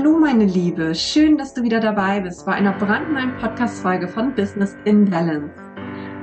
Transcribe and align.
Hallo 0.00 0.18
meine 0.18 0.46
Liebe, 0.46 0.94
schön, 0.94 1.36
dass 1.36 1.52
du 1.52 1.62
wieder 1.62 1.78
dabei 1.78 2.20
bist 2.20 2.46
bei 2.46 2.52
einer 2.52 2.72
brandneuen 2.72 3.36
Podcast-Folge 3.36 4.08
von 4.08 4.34
Business 4.34 4.74
in 4.86 5.04
Balance. 5.04 5.52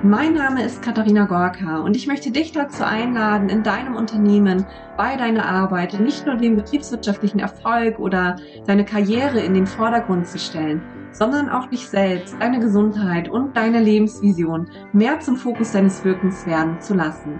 Mein 0.02 0.34
Name 0.34 0.63
ist 0.63 0.81
Katharina 0.81 1.25
Gorka 1.25 1.81
und 1.81 1.95
ich 1.95 2.07
möchte 2.07 2.31
dich 2.31 2.52
dazu 2.52 2.84
einladen, 2.84 3.49
in 3.49 3.61
deinem 3.61 3.95
Unternehmen, 3.95 4.66
bei 4.98 5.16
deiner 5.16 5.45
Arbeit 5.45 5.99
nicht 5.99 6.25
nur 6.25 6.38
den 6.38 6.55
betriebswirtschaftlichen 6.55 7.39
Erfolg 7.39 7.99
oder 7.99 8.38
deine 8.66 8.84
Karriere 8.84 9.41
in 9.41 9.53
den 9.53 9.67
Vordergrund 9.67 10.25
zu 10.25 10.39
stellen, 10.39 10.81
sondern 11.12 11.48
auch 11.48 11.67
dich 11.67 11.88
selbst, 11.88 12.35
deine 12.39 12.59
Gesundheit 12.59 13.30
und 13.30 13.55
deine 13.55 13.80
Lebensvision 13.80 14.71
mehr 14.91 15.20
zum 15.20 15.35
Fokus 15.35 15.73
deines 15.73 16.03
Wirkens 16.03 16.48
werden 16.48 16.81
zu 16.81 16.95
lassen. 16.95 17.39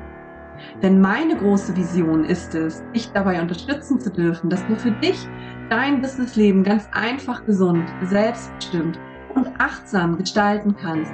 Denn 0.81 1.02
meine 1.02 1.35
große 1.38 1.75
Vision 1.75 2.23
ist 2.23 2.55
es, 2.55 2.84
dich 2.93 3.11
dabei 3.11 3.41
unterstützen 3.41 3.99
zu 3.99 4.11
dürfen, 4.11 4.49
dass 4.49 4.66
du 4.67 4.75
für 4.75 4.91
dich 4.91 5.27
dein 5.70 6.02
Businessleben 6.02 6.63
ganz 6.63 6.88
einfach 6.91 7.45
gesund, 7.45 7.85
selbstbestimmt 8.03 8.99
und 9.35 9.47
achtsam 9.59 10.17
gestalten 10.17 10.75
kannst. 10.75 11.11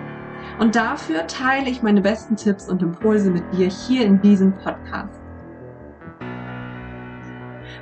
Und 0.59 0.75
dafür 0.75 1.25
teile 1.27 1.69
ich 1.69 1.81
meine 1.81 2.01
besten 2.01 2.35
Tipps 2.35 2.69
und 2.69 2.81
Impulse 2.81 3.31
mit 3.31 3.43
dir 3.53 3.69
hier 3.69 4.05
in 4.05 4.21
diesem 4.21 4.53
Podcast. 4.53 5.19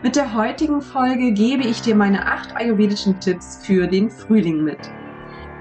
Mit 0.03 0.15
der 0.15 0.33
heutigen 0.33 0.81
Folge 0.81 1.31
gebe 1.31 1.63
ich 1.63 1.81
dir 1.81 1.95
meine 1.95 2.25
acht 2.25 2.55
ayurvedischen 2.55 3.19
Tipps 3.19 3.59
für 3.63 3.87
den 3.87 4.09
Frühling 4.09 4.63
mit. 4.63 4.79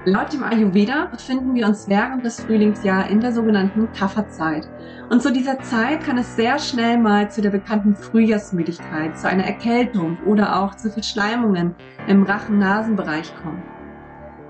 Laut 0.05 0.33
dem 0.33 0.41
Ayurveda 0.41 1.05
befinden 1.05 1.53
wir 1.53 1.67
uns 1.67 1.87
während 1.87 2.25
des 2.25 2.39
Frühlingsjahres 2.39 3.11
in 3.11 3.19
der 3.19 3.31
sogenannten 3.31 3.91
Kafferzeit. 3.93 4.67
Und 5.11 5.21
zu 5.21 5.31
dieser 5.31 5.59
Zeit 5.59 6.03
kann 6.03 6.17
es 6.17 6.35
sehr 6.35 6.57
schnell 6.57 6.97
mal 6.97 7.29
zu 7.29 7.39
der 7.39 7.51
bekannten 7.51 7.95
Frühjahrsmüdigkeit, 7.95 9.15
zu 9.15 9.29
einer 9.29 9.45
Erkältung 9.45 10.17
oder 10.25 10.59
auch 10.59 10.73
zu 10.73 10.89
Verschleimungen 10.89 11.75
im 12.07 12.23
Rachen-Nasen-Bereich 12.23 13.31
kommen. 13.43 13.61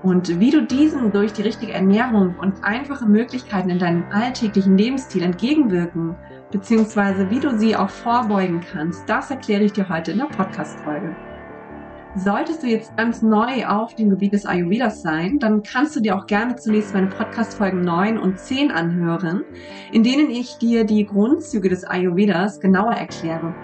Und 0.02 0.40
wie 0.40 0.50
du 0.50 0.62
diesen 0.62 1.12
durch 1.12 1.34
die 1.34 1.42
richtige 1.42 1.74
Ernährung 1.74 2.34
und 2.40 2.64
einfache 2.64 3.04
Möglichkeiten 3.04 3.68
in 3.68 3.78
deinem 3.78 4.04
alltäglichen 4.10 4.78
Lebensstil 4.78 5.22
entgegenwirken, 5.22 6.16
beziehungsweise 6.50 7.28
wie 7.28 7.40
du 7.40 7.58
sie 7.58 7.76
auch 7.76 7.90
vorbeugen 7.90 8.62
kannst, 8.72 9.06
das 9.06 9.30
erkläre 9.30 9.64
ich 9.64 9.74
dir 9.74 9.90
heute 9.90 10.12
in 10.12 10.18
der 10.18 10.24
Podcast-Folge. 10.24 11.14
Solltest 12.14 12.62
du 12.62 12.66
jetzt 12.66 12.94
ganz 12.98 13.22
neu 13.22 13.64
auf 13.66 13.94
dem 13.94 14.10
Gebiet 14.10 14.34
des 14.34 14.44
Ayurvedas 14.44 15.00
sein, 15.00 15.38
dann 15.38 15.62
kannst 15.62 15.96
du 15.96 16.00
dir 16.00 16.14
auch 16.14 16.26
gerne 16.26 16.56
zunächst 16.56 16.92
meine 16.92 17.06
Podcast-Folgen 17.06 17.80
9 17.80 18.18
und 18.18 18.38
10 18.38 18.70
anhören, 18.70 19.44
in 19.92 20.02
denen 20.02 20.28
ich 20.28 20.58
dir 20.58 20.84
die 20.84 21.06
Grundzüge 21.06 21.70
des 21.70 21.84
Ayurvedas 21.84 22.60
genauer 22.60 22.92
erkläre 22.92 23.54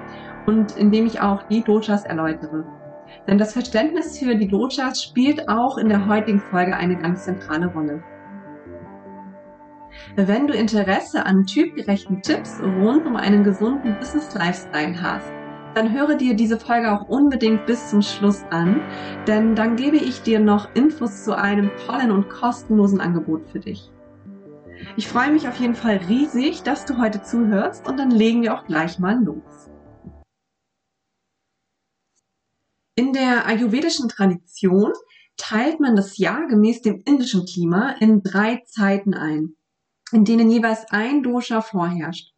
und 0.47 0.79
in 0.79 0.91
dem 0.91 1.05
ich 1.05 1.21
auch 1.21 1.43
die 1.43 1.63
Doshas 1.63 2.07
erläutere. 2.07 2.65
Denn 3.27 3.37
das 3.37 3.53
Verständnis 3.53 4.19
für 4.19 4.35
die 4.35 4.49
Doshas 4.49 5.03
spielt 5.03 5.47
auch 5.51 5.77
in 5.77 5.91
der 5.91 6.07
heutigen 6.07 6.41
Folge 6.41 6.75
eine 6.75 6.97
ganz 6.97 7.25
zentrale 7.25 7.67
Rolle. 7.67 8.03
Wenn 10.17 10.47
du 10.47 10.55
Interesse 10.55 11.27
an 11.27 11.45
typgerechten 11.45 12.23
Tipps 12.23 12.63
rund 12.63 13.05
um 13.05 13.17
einen 13.17 13.45
gesunden 13.45 13.95
Business-Lifestyle 13.99 15.03
hast, 15.03 15.38
dann 15.74 15.92
höre 15.92 16.16
dir 16.16 16.34
diese 16.34 16.58
Folge 16.58 16.92
auch 16.92 17.08
unbedingt 17.08 17.66
bis 17.66 17.91
zum 17.91 18.02
Schluss 18.02 18.42
an, 18.50 18.80
denn 19.27 19.55
dann 19.55 19.77
gebe 19.77 19.97
ich 19.97 20.22
dir 20.22 20.41
noch 20.41 20.74
Infos 20.74 21.24
zu 21.24 21.36
einem 21.36 21.70
tollen 21.86 22.11
und 22.11 22.28
kostenlosen 22.28 23.00
Angebot 23.00 23.48
für 23.48 23.61
dich. 23.61 23.91
Ich 24.96 25.08
freue 25.08 25.33
mich 25.33 25.48
auf 25.48 25.58
jeden 25.61 25.74
Fall 25.74 25.96
riesig, 26.08 26.62
dass 26.62 26.84
du 26.84 26.98
heute 26.98 27.22
zuhörst 27.22 27.86
und 27.86 27.98
dann 27.98 28.11
legen 28.11 28.42
wir 28.42 28.55
auch 28.55 28.64
gleich 28.64 28.98
mal 28.98 29.22
los. 29.22 29.70
In 32.95 33.12
der 33.12 33.46
ayurvedischen 33.46 34.08
Tradition 34.08 34.92
teilt 35.36 35.78
man 35.78 35.95
das 35.95 36.18
Jahr 36.18 36.48
gemäß 36.48 36.83
dem 36.83 37.02
indischen 37.05 37.46
Klima 37.46 37.90
in 38.01 38.23
drei 38.23 38.62
Zeiten 38.67 39.14
ein, 39.14 39.55
in 40.11 40.24
denen 40.24 40.51
jeweils 40.51 40.84
ein 40.90 41.23
Dosha 41.23 41.61
vorherrscht. 41.61 42.34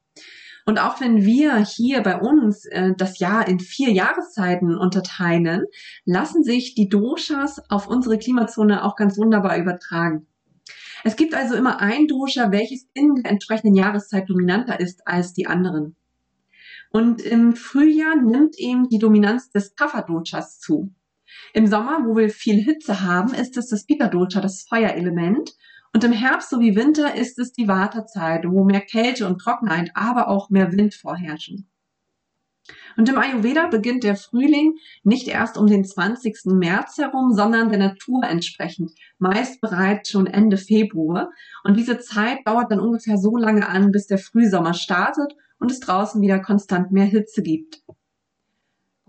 Und 0.67 0.79
auch 0.79 1.01
wenn 1.01 1.25
wir 1.25 1.57
hier 1.59 2.03
bei 2.03 2.19
uns 2.21 2.67
äh, 2.67 2.93
das 2.97 3.19
Jahr 3.19 3.49
in 3.49 3.59
vier 3.61 3.91
Jahreszeiten 3.91 4.77
unterteilen, 4.77 5.65
lassen 6.05 6.43
sich 6.43 6.75
die 6.75 6.89
Doshas 6.89 7.61
auf 7.71 7.87
unsere 7.87 8.19
Klimazone 8.19 8.85
auch 8.85 8.97
ganz 8.97 9.19
wunderbar 9.19 9.57
übertragen. 9.59 10.27
Es 11.03 11.17
gibt 11.17 11.35
also 11.35 11.55
immer 11.55 11.81
ein 11.81 12.07
Dosha, 12.07 12.51
welches 12.51 12.87
in 12.93 13.15
der 13.15 13.31
entsprechenden 13.31 13.75
Jahreszeit 13.75 14.29
dominanter 14.29 14.81
ist 14.81 15.07
als 15.07 15.33
die 15.33 15.47
anderen. 15.47 15.97
Und 16.93 17.23
im 17.23 17.55
Frühjahr 17.55 18.17
nimmt 18.17 18.59
eben 18.59 18.89
die 18.89 18.99
Dominanz 18.99 19.51
des 19.51 19.75
Kapha-Doshas 19.77 20.59
zu. 20.59 20.93
Im 21.55 21.67
Sommer, 21.67 22.05
wo 22.05 22.17
wir 22.17 22.29
viel 22.29 22.61
Hitze 22.63 23.03
haben, 23.03 23.33
ist 23.33 23.57
es 23.57 23.69
das 23.69 23.87
Pitta-Dosha, 23.87 24.41
das 24.41 24.67
Feuerelement. 24.69 25.55
Und 25.93 26.05
im 26.05 26.13
Herbst 26.13 26.51
sowie 26.51 26.77
Winter 26.77 27.15
ist 27.15 27.39
es 27.39 27.53
die 27.53 27.67
Wartezeit, 27.67 28.45
wo 28.47 28.65
mehr 28.65 28.81
Kälte 28.81 29.27
und 29.27 29.39
Trockenheit, 29.39 29.91
aber 29.95 30.29
auch 30.29 30.51
mehr 30.51 30.73
Wind 30.73 30.95
vorherrschen. 30.95 31.69
Und 32.97 33.09
im 33.09 33.19
Ayurveda 33.19 33.67
beginnt 33.69 34.05
der 34.05 34.17
Frühling 34.17 34.79
nicht 35.03 35.29
erst 35.29 35.57
um 35.57 35.67
den 35.67 35.85
20. 35.85 36.47
März 36.47 36.99
herum, 36.99 37.33
sondern 37.33 37.71
der 37.71 37.79
Natur 37.79 38.23
entsprechend, 38.25 38.93
meist 39.19 39.61
bereits 39.61 40.11
schon 40.11 40.27
Ende 40.27 40.57
Februar. 40.57 41.31
Und 41.65 41.77
diese 41.77 41.99
Zeit 41.99 42.39
dauert 42.45 42.71
dann 42.71 42.81
ungefähr 42.81 43.17
so 43.17 43.37
lange 43.37 43.69
an, 43.69 43.91
bis 43.91 44.07
der 44.07 44.19
Frühsommer 44.19 44.75
startet 44.75 45.35
und 45.59 45.71
es 45.71 45.81
draußen 45.81 46.21
wieder 46.21 46.41
konstant 46.41 46.93
mehr 46.93 47.05
Hitze 47.05 47.43
gibt. 47.43 47.83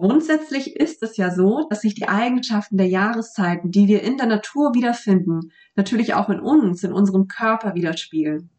Grundsätzlich 0.01 0.77
ist 0.77 1.03
es 1.03 1.15
ja 1.17 1.29
so, 1.29 1.67
dass 1.69 1.81
sich 1.81 1.93
die 1.93 2.07
Eigenschaften 2.07 2.75
der 2.75 2.87
Jahreszeiten, 2.87 3.69
die 3.69 3.87
wir 3.87 4.01
in 4.01 4.17
der 4.17 4.25
Natur 4.25 4.73
wiederfinden, 4.73 5.51
natürlich 5.75 6.15
auch 6.15 6.27
in 6.29 6.39
uns, 6.39 6.83
in 6.83 6.91
unserem 6.91 7.27
Körper 7.27 7.75
widerspiegeln. 7.75 8.49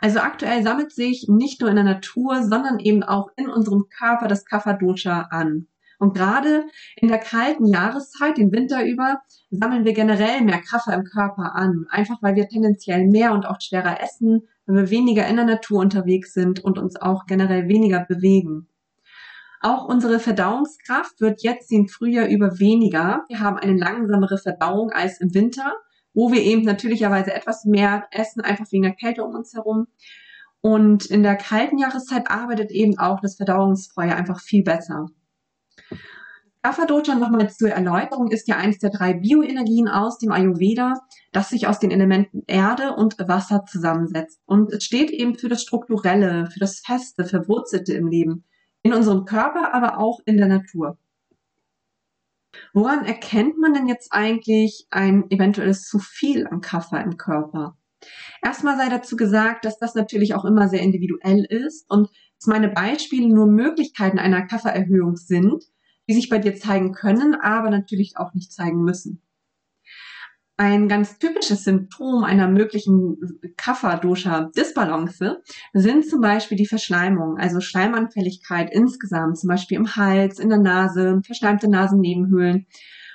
Also 0.00 0.20
aktuell 0.20 0.62
sammelt 0.62 0.90
sich 0.90 1.26
nicht 1.28 1.60
nur 1.60 1.68
in 1.68 1.76
der 1.76 1.84
Natur, 1.84 2.42
sondern 2.42 2.78
eben 2.78 3.02
auch 3.02 3.28
in 3.36 3.50
unserem 3.50 3.84
Körper 3.94 4.28
das 4.28 4.46
Kapha-Dosha 4.46 5.28
an. 5.30 5.66
Und 5.98 6.14
gerade 6.14 6.64
in 6.96 7.08
der 7.08 7.18
kalten 7.18 7.66
Jahreszeit, 7.66 8.38
den 8.38 8.50
Winter 8.50 8.82
über, 8.82 9.20
sammeln 9.50 9.84
wir 9.84 9.92
generell 9.92 10.40
mehr 10.40 10.62
Kapha 10.62 10.94
im 10.94 11.04
Körper 11.04 11.54
an. 11.54 11.84
Einfach 11.90 12.22
weil 12.22 12.34
wir 12.34 12.48
tendenziell 12.48 13.06
mehr 13.06 13.34
und 13.34 13.44
auch 13.44 13.60
schwerer 13.60 14.02
essen, 14.02 14.48
weil 14.64 14.76
wir 14.76 14.90
weniger 14.90 15.26
in 15.26 15.36
der 15.36 15.44
Natur 15.44 15.80
unterwegs 15.80 16.32
sind 16.32 16.64
und 16.64 16.78
uns 16.78 16.96
auch 16.96 17.26
generell 17.26 17.68
weniger 17.68 18.06
bewegen. 18.06 18.68
Auch 19.64 19.84
unsere 19.84 20.18
Verdauungskraft 20.18 21.20
wird 21.20 21.44
jetzt 21.44 21.70
im 21.70 21.86
Frühjahr 21.86 22.26
über 22.26 22.58
weniger. 22.58 23.24
Wir 23.28 23.38
haben 23.38 23.58
eine 23.58 23.78
langsamere 23.78 24.36
Verdauung 24.36 24.90
als 24.90 25.20
im 25.20 25.32
Winter, 25.34 25.74
wo 26.14 26.32
wir 26.32 26.42
eben 26.42 26.62
natürlicherweise 26.62 27.32
etwas 27.32 27.64
mehr 27.64 28.08
essen, 28.10 28.40
einfach 28.40 28.66
wegen 28.72 28.82
der 28.82 28.96
Kälte 28.96 29.22
um 29.22 29.36
uns 29.36 29.54
herum. 29.54 29.86
Und 30.62 31.06
in 31.06 31.22
der 31.22 31.36
kalten 31.36 31.78
Jahreszeit 31.78 32.28
arbeitet 32.28 32.72
eben 32.72 32.98
auch 32.98 33.20
das 33.20 33.36
Verdauungsfeuer 33.36 34.16
einfach 34.16 34.40
viel 34.40 34.64
besser. 34.64 35.06
Kapha 36.64 36.84
Dosha 36.84 37.14
nochmal 37.14 37.48
zur 37.50 37.70
Erläuterung 37.70 38.32
ist 38.32 38.48
ja 38.48 38.56
eines 38.56 38.78
der 38.78 38.90
drei 38.90 39.14
Bioenergien 39.14 39.86
aus 39.86 40.18
dem 40.18 40.32
Ayurveda, 40.32 40.94
das 41.30 41.50
sich 41.50 41.68
aus 41.68 41.78
den 41.78 41.92
Elementen 41.92 42.42
Erde 42.48 42.96
und 42.96 43.16
Wasser 43.28 43.64
zusammensetzt. 43.64 44.40
Und 44.44 44.72
es 44.72 44.82
steht 44.82 45.12
eben 45.12 45.36
für 45.36 45.48
das 45.48 45.62
Strukturelle, 45.62 46.46
für 46.46 46.58
das 46.58 46.80
Feste, 46.84 47.24
Verwurzelte 47.24 47.94
im 47.94 48.08
Leben 48.08 48.44
in 48.82 48.92
unserem 48.94 49.24
Körper, 49.24 49.74
aber 49.74 49.98
auch 49.98 50.20
in 50.24 50.36
der 50.36 50.48
Natur. 50.48 50.98
Woran 52.74 53.04
erkennt 53.04 53.58
man 53.58 53.74
denn 53.74 53.86
jetzt 53.86 54.12
eigentlich 54.12 54.86
ein 54.90 55.30
eventuelles 55.30 55.86
zu 55.86 55.98
viel 55.98 56.46
an 56.46 56.60
Kaffer 56.60 57.02
im 57.02 57.16
Körper? 57.16 57.76
Erstmal 58.42 58.76
sei 58.76 58.88
dazu 58.88 59.16
gesagt, 59.16 59.64
dass 59.64 59.78
das 59.78 59.94
natürlich 59.94 60.34
auch 60.34 60.44
immer 60.44 60.68
sehr 60.68 60.80
individuell 60.80 61.44
ist 61.44 61.88
und 61.88 62.08
dass 62.38 62.46
meine 62.46 62.68
Beispiele 62.68 63.28
nur 63.28 63.46
Möglichkeiten 63.46 64.18
einer 64.18 64.46
Kaffererhöhung 64.46 65.16
sind, 65.16 65.64
die 66.08 66.14
sich 66.14 66.28
bei 66.28 66.38
dir 66.38 66.56
zeigen 66.56 66.92
können, 66.92 67.34
aber 67.34 67.70
natürlich 67.70 68.16
auch 68.16 68.34
nicht 68.34 68.52
zeigen 68.52 68.82
müssen. 68.82 69.22
Ein 70.64 70.86
ganz 70.86 71.18
typisches 71.18 71.64
Symptom 71.64 72.22
einer 72.22 72.46
möglichen 72.46 73.16
Kapha-Dosha-Disbalance 73.56 75.42
sind 75.72 76.06
zum 76.08 76.20
Beispiel 76.20 76.56
die 76.56 76.68
Verschleimung, 76.68 77.36
also 77.36 77.60
Schleimanfälligkeit 77.60 78.70
insgesamt, 78.72 79.38
zum 79.38 79.48
Beispiel 79.48 79.76
im 79.76 79.96
Hals, 79.96 80.38
in 80.38 80.50
der 80.50 80.60
Nase, 80.60 81.20
verschleimte 81.26 81.68
Nasennebenhöhlen. 81.68 82.68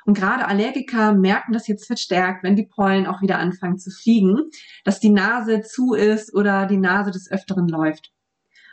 Und 0.05 0.17
gerade 0.17 0.45
Allergiker 0.45 1.13
merken 1.13 1.53
das 1.53 1.69
jetzt 1.69 1.87
verstärkt, 1.87 2.43
wenn 2.43 2.57
die 2.57 2.67
Pollen 2.67 3.07
auch 3.07 3.21
wieder 3.21 3.39
anfangen 3.39 3.77
zu 3.77 3.91
fliegen, 3.91 4.49
dass 4.83 4.99
die 4.99 5.11
Nase 5.11 5.61
zu 5.61 5.93
ist 5.93 6.35
oder 6.35 6.65
die 6.65 6.75
Nase 6.75 7.11
des 7.11 7.31
Öfteren 7.31 7.69
läuft. 7.69 8.11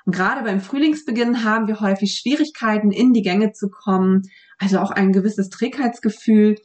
Und 0.04 0.16
gerade 0.16 0.42
beim 0.42 0.60
Frühlingsbeginn 0.60 1.44
haben 1.44 1.68
wir 1.68 1.78
häufig 1.78 2.16
Schwierigkeiten, 2.16 2.90
in 2.90 3.12
die 3.12 3.22
Gänge 3.22 3.52
zu 3.52 3.70
kommen, 3.70 4.22
also 4.58 4.80
auch 4.80 4.90
ein 4.90 5.12
gewisses 5.12 5.48
Trägheitsgefühl 5.48 6.56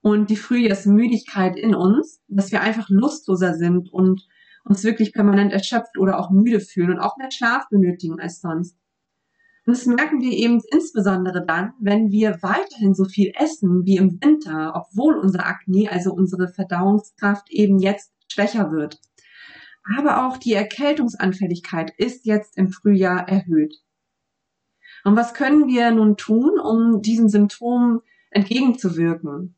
und 0.00 0.30
die 0.30 0.36
Frühjahrsmüdigkeit 0.36 1.56
in 1.56 1.74
uns, 1.74 2.20
dass 2.28 2.52
wir 2.52 2.60
einfach 2.60 2.88
lustloser 2.88 3.54
sind 3.54 3.92
und 3.92 4.26
uns 4.64 4.84
wirklich 4.84 5.12
permanent 5.12 5.52
erschöpft 5.52 5.98
oder 5.98 6.18
auch 6.18 6.30
müde 6.30 6.60
fühlen 6.60 6.92
und 6.92 6.98
auch 6.98 7.16
mehr 7.16 7.30
Schlaf 7.30 7.68
benötigen 7.68 8.20
als 8.20 8.40
sonst. 8.40 8.76
Und 9.66 9.76
das 9.76 9.86
merken 9.86 10.20
wir 10.22 10.32
eben 10.32 10.62
insbesondere 10.72 11.44
dann, 11.44 11.74
wenn 11.78 12.10
wir 12.10 12.38
weiterhin 12.42 12.94
so 12.94 13.04
viel 13.04 13.32
essen 13.38 13.84
wie 13.84 13.96
im 13.96 14.18
Winter, 14.22 14.72
obwohl 14.74 15.18
unser 15.18 15.46
Akne, 15.46 15.90
also 15.90 16.12
unsere 16.12 16.48
Verdauungskraft 16.48 17.50
eben 17.50 17.78
jetzt 17.78 18.12
schwächer 18.28 18.72
wird. 18.72 18.98
Aber 19.96 20.26
auch 20.26 20.36
die 20.36 20.54
Erkältungsanfälligkeit 20.54 21.92
ist 21.98 22.24
jetzt 22.24 22.56
im 22.56 22.68
Frühjahr 22.70 23.28
erhöht. 23.28 23.74
Und 25.04 25.16
was 25.16 25.34
können 25.34 25.66
wir 25.66 25.90
nun 25.90 26.16
tun, 26.16 26.58
um 26.58 27.02
diesen 27.02 27.28
Symptomen 27.28 28.00
entgegenzuwirken? 28.30 29.54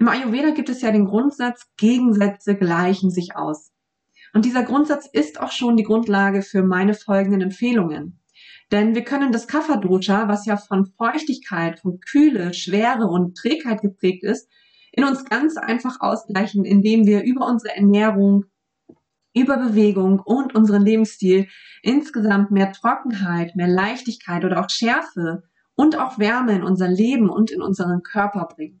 Im 0.00 0.08
Ayurveda 0.08 0.52
gibt 0.52 0.70
es 0.70 0.80
ja 0.80 0.92
den 0.92 1.04
Grundsatz, 1.04 1.66
Gegensätze 1.76 2.56
gleichen 2.56 3.10
sich 3.10 3.36
aus. 3.36 3.70
Und 4.32 4.46
dieser 4.46 4.62
Grundsatz 4.62 5.06
ist 5.12 5.38
auch 5.38 5.52
schon 5.52 5.76
die 5.76 5.82
Grundlage 5.82 6.40
für 6.40 6.62
meine 6.62 6.94
folgenden 6.94 7.42
Empfehlungen. 7.42 8.18
Denn 8.72 8.94
wir 8.94 9.04
können 9.04 9.30
das 9.30 9.46
Kapha-Dosha, 9.46 10.26
was 10.26 10.46
ja 10.46 10.56
von 10.56 10.86
Feuchtigkeit, 10.86 11.80
von 11.80 12.00
Kühle, 12.00 12.54
Schwere 12.54 13.08
und 13.08 13.36
Trägheit 13.36 13.82
geprägt 13.82 14.24
ist, 14.24 14.48
in 14.90 15.04
uns 15.04 15.26
ganz 15.26 15.58
einfach 15.58 16.00
ausgleichen, 16.00 16.64
indem 16.64 17.06
wir 17.06 17.22
über 17.22 17.46
unsere 17.46 17.76
Ernährung, 17.76 18.46
über 19.34 19.58
Bewegung 19.58 20.20
und 20.20 20.54
unseren 20.54 20.82
Lebensstil 20.82 21.46
insgesamt 21.82 22.50
mehr 22.50 22.72
Trockenheit, 22.72 23.54
mehr 23.54 23.68
Leichtigkeit 23.68 24.46
oder 24.46 24.60
auch 24.60 24.70
Schärfe 24.70 25.42
und 25.74 25.98
auch 25.98 26.18
Wärme 26.18 26.52
in 26.52 26.62
unser 26.62 26.88
Leben 26.88 27.28
und 27.28 27.50
in 27.50 27.60
unseren 27.60 28.02
Körper 28.02 28.48
bringen. 28.56 28.79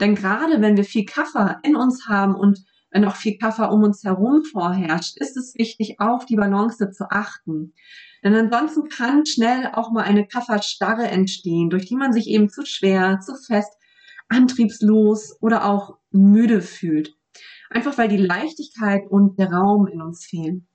Denn 0.00 0.14
gerade 0.14 0.60
wenn 0.60 0.76
wir 0.76 0.84
viel 0.84 1.04
Kaffer 1.04 1.60
in 1.62 1.76
uns 1.76 2.08
haben 2.08 2.34
und 2.34 2.64
wenn 2.90 3.04
auch 3.04 3.16
viel 3.16 3.36
Kaffer 3.36 3.70
um 3.70 3.82
uns 3.82 4.02
herum 4.02 4.44
vorherrscht, 4.44 5.18
ist 5.18 5.36
es 5.36 5.54
wichtig, 5.56 6.00
auf 6.00 6.24
die 6.24 6.36
Balance 6.36 6.90
zu 6.90 7.10
achten. 7.10 7.74
Denn 8.24 8.34
ansonsten 8.34 8.88
kann 8.88 9.26
schnell 9.26 9.70
auch 9.74 9.90
mal 9.90 10.04
eine 10.04 10.26
Kafferstarre 10.26 11.06
entstehen, 11.06 11.70
durch 11.70 11.86
die 11.86 11.96
man 11.96 12.12
sich 12.12 12.28
eben 12.28 12.48
zu 12.48 12.64
schwer, 12.64 13.20
zu 13.20 13.34
fest, 13.36 13.72
antriebslos 14.28 15.36
oder 15.40 15.66
auch 15.66 15.98
müde 16.10 16.62
fühlt. 16.62 17.14
Einfach 17.70 17.98
weil 17.98 18.08
die 18.08 18.16
Leichtigkeit 18.16 19.02
und 19.08 19.38
der 19.38 19.52
Raum 19.52 19.86
in 19.86 20.00
uns 20.00 20.24
fehlen. 20.24 20.66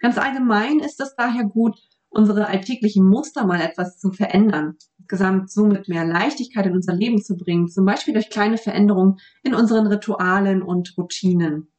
Ganz 0.00 0.18
allgemein 0.18 0.80
ist 0.80 1.00
es 1.00 1.14
daher 1.16 1.44
gut, 1.44 1.78
unsere 2.08 2.46
alltäglichen 2.46 3.04
Muster 3.04 3.46
mal 3.46 3.60
etwas 3.60 3.98
zu 3.98 4.12
verändern. 4.12 4.76
Insgesamt 5.10 5.50
somit 5.50 5.88
mehr 5.88 6.04
Leichtigkeit 6.04 6.66
in 6.66 6.74
unser 6.74 6.94
Leben 6.94 7.20
zu 7.20 7.36
bringen, 7.36 7.66
zum 7.66 7.84
Beispiel 7.84 8.14
durch 8.14 8.30
kleine 8.30 8.58
Veränderungen 8.58 9.18
in 9.42 9.56
unseren 9.56 9.88
Ritualen 9.88 10.62
und 10.62 10.96
Routinen. 10.96 11.72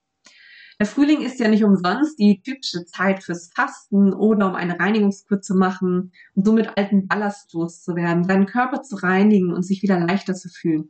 Der 0.82 0.86
Frühling 0.86 1.22
ist 1.22 1.40
ja 1.40 1.48
nicht 1.48 1.64
umsonst 1.64 2.20
die 2.20 2.42
typische 2.42 2.84
Zeit 2.84 3.24
fürs 3.24 3.50
Fasten 3.56 4.14
oder 4.14 4.48
um 4.50 4.56
eine 4.56 4.78
Reinigungskur 4.78 5.40
zu 5.40 5.56
machen 5.56 6.12
und 6.36 6.46
somit 6.46 6.78
alten 6.78 7.08
Ballast 7.08 7.54
loszuwerden, 7.54 8.26
seinen 8.26 8.48
Körper 8.48 8.82
zu 8.82 8.98
reinigen 8.98 9.54
und 9.54 9.64
sich 9.64 9.82
wieder 9.82 9.98
leichter 9.98 10.34
zu 10.34 10.50
fühlen. 10.50 10.90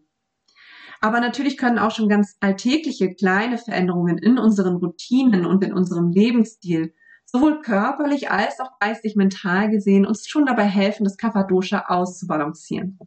Aber 1.00 1.20
natürlich 1.20 1.58
können 1.58 1.78
auch 1.78 1.92
schon 1.92 2.10
ganz 2.10 2.38
alltägliche 2.40 3.14
kleine 3.14 3.60
Veränderungen 3.60 4.18
in 4.18 4.40
unseren 4.40 4.78
Routinen 4.78 5.46
und 5.46 5.64
in 5.64 5.74
unserem 5.74 6.10
Lebensstil 6.10 6.96
sowohl 7.32 7.62
körperlich 7.62 8.30
als 8.30 8.60
auch 8.60 8.80
geistig 8.80 9.16
mental 9.16 9.70
gesehen 9.70 10.06
uns 10.06 10.28
schon 10.28 10.46
dabei 10.46 10.66
helfen, 10.66 11.04
das 11.04 11.18
Kapha-Dosha 11.18 11.86
auszubalancieren. 11.88 13.00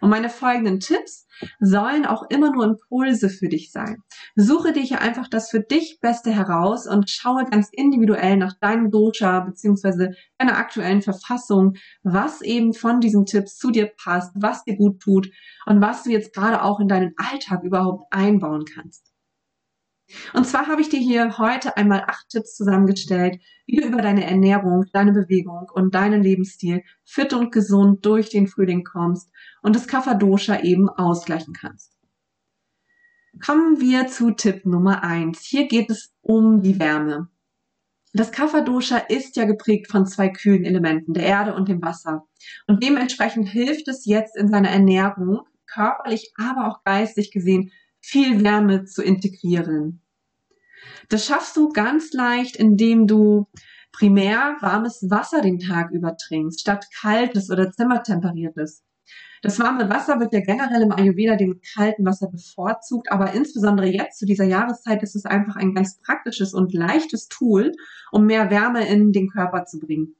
Und 0.00 0.10
meine 0.10 0.28
folgenden 0.28 0.80
Tipps 0.80 1.26
sollen 1.60 2.06
auch 2.06 2.24
immer 2.30 2.52
nur 2.52 2.64
Impulse 2.64 3.28
für 3.28 3.48
dich 3.48 3.72
sein. 3.72 4.02
Suche 4.36 4.72
dir 4.72 4.82
hier 4.82 5.00
einfach 5.00 5.28
das 5.28 5.50
für 5.50 5.60
dich 5.60 5.98
Beste 6.00 6.30
heraus 6.30 6.86
und 6.86 7.10
schaue 7.10 7.44
ganz 7.44 7.68
individuell 7.72 8.36
nach 8.36 8.54
deinem 8.58 8.90
Dosha 8.90 9.40
bzw. 9.40 10.14
deiner 10.38 10.56
aktuellen 10.56 11.02
Verfassung, 11.02 11.74
was 12.02 12.42
eben 12.42 12.74
von 12.74 13.00
diesen 13.00 13.26
Tipps 13.26 13.56
zu 13.56 13.70
dir 13.70 13.90
passt, 13.96 14.32
was 14.34 14.64
dir 14.64 14.76
gut 14.76 15.00
tut 15.00 15.30
und 15.66 15.80
was 15.80 16.04
du 16.04 16.10
jetzt 16.10 16.34
gerade 16.34 16.62
auch 16.62 16.80
in 16.80 16.88
deinen 16.88 17.14
Alltag 17.16 17.64
überhaupt 17.64 18.12
einbauen 18.12 18.64
kannst. 18.64 19.11
Und 20.32 20.46
zwar 20.46 20.66
habe 20.66 20.80
ich 20.80 20.88
dir 20.88 21.00
hier 21.00 21.38
heute 21.38 21.76
einmal 21.76 22.04
acht 22.06 22.28
Tipps 22.28 22.56
zusammengestellt, 22.56 23.40
wie 23.66 23.76
du 23.76 23.86
über 23.86 24.02
deine 24.02 24.24
Ernährung, 24.24 24.84
deine 24.92 25.12
Bewegung 25.12 25.68
und 25.72 25.94
deinen 25.94 26.22
Lebensstil 26.22 26.82
fit 27.04 27.32
und 27.32 27.52
gesund 27.52 28.04
durch 28.04 28.30
den 28.30 28.46
Frühling 28.46 28.84
kommst 28.84 29.30
und 29.62 29.76
das 29.76 29.86
Kapha-Dosha 29.86 30.60
eben 30.60 30.88
ausgleichen 30.88 31.54
kannst. 31.54 31.92
Kommen 33.44 33.80
wir 33.80 34.08
zu 34.08 34.32
Tipp 34.32 34.66
Nummer 34.66 35.02
eins. 35.02 35.40
Hier 35.40 35.66
geht 35.66 35.90
es 35.90 36.14
um 36.20 36.60
die 36.60 36.78
Wärme. 36.78 37.28
Das 38.12 38.30
Kapha-Dosha 38.30 38.98
ist 38.98 39.36
ja 39.36 39.44
geprägt 39.44 39.90
von 39.90 40.06
zwei 40.06 40.28
kühlen 40.28 40.66
Elementen, 40.66 41.14
der 41.14 41.24
Erde 41.24 41.54
und 41.54 41.68
dem 41.68 41.80
Wasser. 41.80 42.26
Und 42.66 42.82
dementsprechend 42.82 43.48
hilft 43.48 43.88
es 43.88 44.04
jetzt 44.04 44.36
in 44.36 44.48
seiner 44.48 44.68
Ernährung, 44.68 45.40
körperlich, 45.66 46.32
aber 46.36 46.68
auch 46.68 46.84
geistig 46.84 47.30
gesehen, 47.30 47.72
viel 48.00 48.44
Wärme 48.44 48.84
zu 48.84 49.02
integrieren. 49.02 50.01
Das 51.08 51.26
schaffst 51.26 51.56
du 51.56 51.68
ganz 51.68 52.12
leicht, 52.12 52.56
indem 52.56 53.06
du 53.06 53.46
primär 53.92 54.56
warmes 54.60 55.06
Wasser 55.10 55.42
den 55.42 55.58
Tag 55.58 55.90
über 55.90 56.16
trinkst, 56.16 56.60
statt 56.60 56.86
kaltes 57.00 57.50
oder 57.50 57.70
zimmertemperiertes. 57.70 58.82
Das 59.42 59.58
warme 59.58 59.90
Wasser 59.90 60.20
wird 60.20 60.32
ja 60.32 60.40
generell 60.40 60.82
im 60.82 60.92
Ayurveda 60.92 61.34
dem 61.34 61.60
kalten 61.74 62.06
Wasser 62.06 62.30
bevorzugt, 62.30 63.10
aber 63.10 63.32
insbesondere 63.32 63.88
jetzt 63.88 64.18
zu 64.18 64.24
dieser 64.24 64.44
Jahreszeit 64.44 65.02
ist 65.02 65.16
es 65.16 65.24
einfach 65.24 65.56
ein 65.56 65.74
ganz 65.74 65.98
praktisches 66.00 66.54
und 66.54 66.72
leichtes 66.72 67.26
Tool, 67.28 67.72
um 68.12 68.26
mehr 68.26 68.50
Wärme 68.50 68.86
in 68.86 69.12
den 69.12 69.28
Körper 69.28 69.64
zu 69.64 69.80
bringen. 69.80 70.14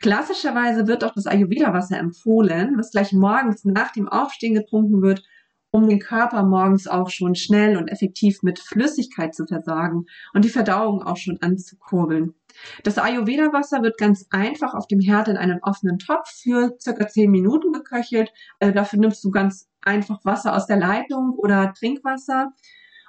Klassischerweise 0.00 0.86
wird 0.86 1.04
auch 1.04 1.14
das 1.14 1.26
Ayurveda-Wasser 1.26 1.98
empfohlen, 1.98 2.74
was 2.76 2.90
gleich 2.90 3.12
morgens 3.12 3.64
nach 3.64 3.92
dem 3.92 4.08
Aufstehen 4.08 4.54
getrunken 4.54 5.02
wird 5.02 5.22
um 5.72 5.88
den 5.88 6.00
Körper 6.00 6.42
morgens 6.42 6.86
auch 6.86 7.10
schon 7.10 7.34
schnell 7.34 7.76
und 7.76 7.88
effektiv 7.88 8.42
mit 8.42 8.58
Flüssigkeit 8.58 9.34
zu 9.34 9.46
versorgen 9.46 10.06
und 10.34 10.44
die 10.44 10.50
Verdauung 10.50 11.02
auch 11.02 11.16
schon 11.16 11.38
anzukurbeln. 11.40 12.34
Das 12.82 12.98
Ayurveda-Wasser 12.98 13.82
wird 13.82 13.96
ganz 13.96 14.26
einfach 14.30 14.74
auf 14.74 14.86
dem 14.88 15.00
Herd 15.00 15.28
in 15.28 15.36
einen 15.36 15.62
offenen 15.62 15.98
Topf 15.98 16.28
für 16.42 16.76
circa 16.80 17.06
10 17.06 17.30
Minuten 17.30 17.72
geköchelt. 17.72 18.32
Also 18.58 18.74
dafür 18.74 18.98
nimmst 18.98 19.22
du 19.24 19.30
ganz 19.30 19.68
einfach 19.82 20.24
Wasser 20.24 20.56
aus 20.56 20.66
der 20.66 20.78
Leitung 20.78 21.34
oder 21.36 21.72
Trinkwasser 21.72 22.52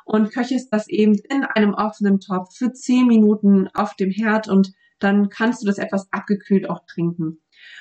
und 0.05 0.31
köchelst 0.31 0.71
das 0.71 0.87
eben 0.87 1.15
in 1.29 1.43
einem 1.43 1.73
offenen 1.73 2.19
Topf 2.19 2.55
für 2.55 2.71
10 2.71 3.07
Minuten 3.07 3.67
auf 3.74 3.95
dem 3.95 4.12
Herd 4.12 4.47
und 4.47 4.74
dann 5.00 5.29
kannst 5.29 5.63
du 5.63 5.67
das 5.67 5.79
etwas 5.79 6.07
abgekühlt 6.12 6.69
auch 6.69 6.86
trinken. 6.86 7.39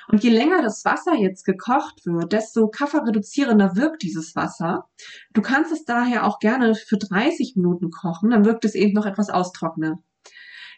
Und 0.09 0.25
je 0.25 0.31
länger 0.31 0.63
das 0.63 0.85
Wasser 0.85 1.15
jetzt 1.15 1.45
gekocht 1.45 2.05
wird, 2.05 2.33
desto 2.33 2.69
kafferreduzierender 2.69 3.77
wirkt 3.77 4.03
dieses 4.03 4.35
Wasser. 4.35 4.89
Du 5.33 5.43
kannst 5.43 5.73
es 5.73 5.85
daher 5.85 6.27
auch 6.27 6.39
gerne 6.39 6.75
für 6.75 6.97
30 6.97 7.55
Minuten 7.57 7.91
kochen, 7.91 8.31
dann 8.31 8.45
wirkt 8.45 8.65
es 8.65 8.75
eben 8.75 8.93
noch 8.93 9.07
etwas 9.07 9.31
austrockner. 9.31 10.03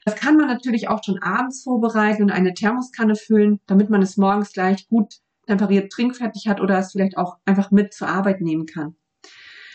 Das 0.04 0.16
kann 0.16 0.36
man 0.36 0.48
natürlich 0.48 0.88
auch 0.88 1.02
schon 1.04 1.22
abends 1.22 1.62
vorbereiten 1.62 2.24
und 2.24 2.30
eine 2.30 2.54
Thermoskanne 2.54 3.14
füllen, 3.14 3.60
damit 3.66 3.88
man 3.88 4.02
es 4.02 4.16
morgens 4.16 4.52
gleich 4.52 4.88
gut 4.88 5.20
temperiert 5.46 5.92
trinkfertig 5.92 6.48
hat 6.48 6.60
oder 6.60 6.78
es 6.78 6.92
vielleicht 6.92 7.16
auch 7.16 7.38
einfach 7.44 7.70
mit 7.70 7.92
zur 7.94 8.08
Arbeit 8.08 8.40
nehmen 8.40 8.66
kann. 8.66 8.96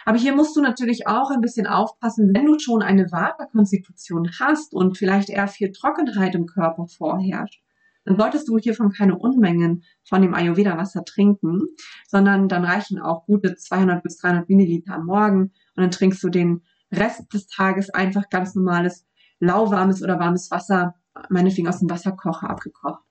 Aber 0.06 0.18
hier 0.18 0.34
musst 0.34 0.56
du 0.56 0.62
natürlich 0.62 1.08
auch 1.08 1.32
ein 1.32 1.42
bisschen 1.42 1.68
aufpassen, 1.68 2.32
wenn 2.34 2.46
du 2.46 2.60
schon 2.60 2.82
eine 2.82 3.12
Waterkonstitution 3.12 4.32
hast 4.40 4.74
und 4.74 4.98
vielleicht 4.98 5.30
eher 5.30 5.48
viel 5.48 5.72
Trockenheit 5.72 6.34
im 6.36 6.46
Körper 6.46 6.88
vorherrscht 6.88 7.62
dann 8.08 8.18
solltest 8.18 8.48
du 8.48 8.58
hiervon 8.58 8.92
keine 8.92 9.18
Unmengen 9.18 9.84
von 10.08 10.22
dem 10.22 10.34
Ayurveda-Wasser 10.34 11.04
trinken, 11.04 11.62
sondern 12.08 12.48
dann 12.48 12.64
reichen 12.64 13.02
auch 13.02 13.26
gute 13.26 13.56
200 13.56 14.02
bis 14.02 14.18
300 14.18 14.48
Milliliter 14.48 14.94
am 14.94 15.06
Morgen 15.06 15.42
und 15.42 15.52
dann 15.76 15.92
trinkst 15.92 16.24
du 16.24 16.30
den 16.30 16.62
Rest 16.92 17.34
des 17.34 17.48
Tages 17.48 17.90
einfach 17.90 18.30
ganz 18.30 18.56
normales 18.56 19.06
lauwarmes 19.40 20.02
oder 20.02 20.20
warmes 20.20 20.50
Wasser, 20.52 20.96
meinetwegen 21.30 21.68
aus 21.68 21.80
dem 21.80 21.90
Wasserkocher 21.90 22.50
abgekocht. 22.50 23.04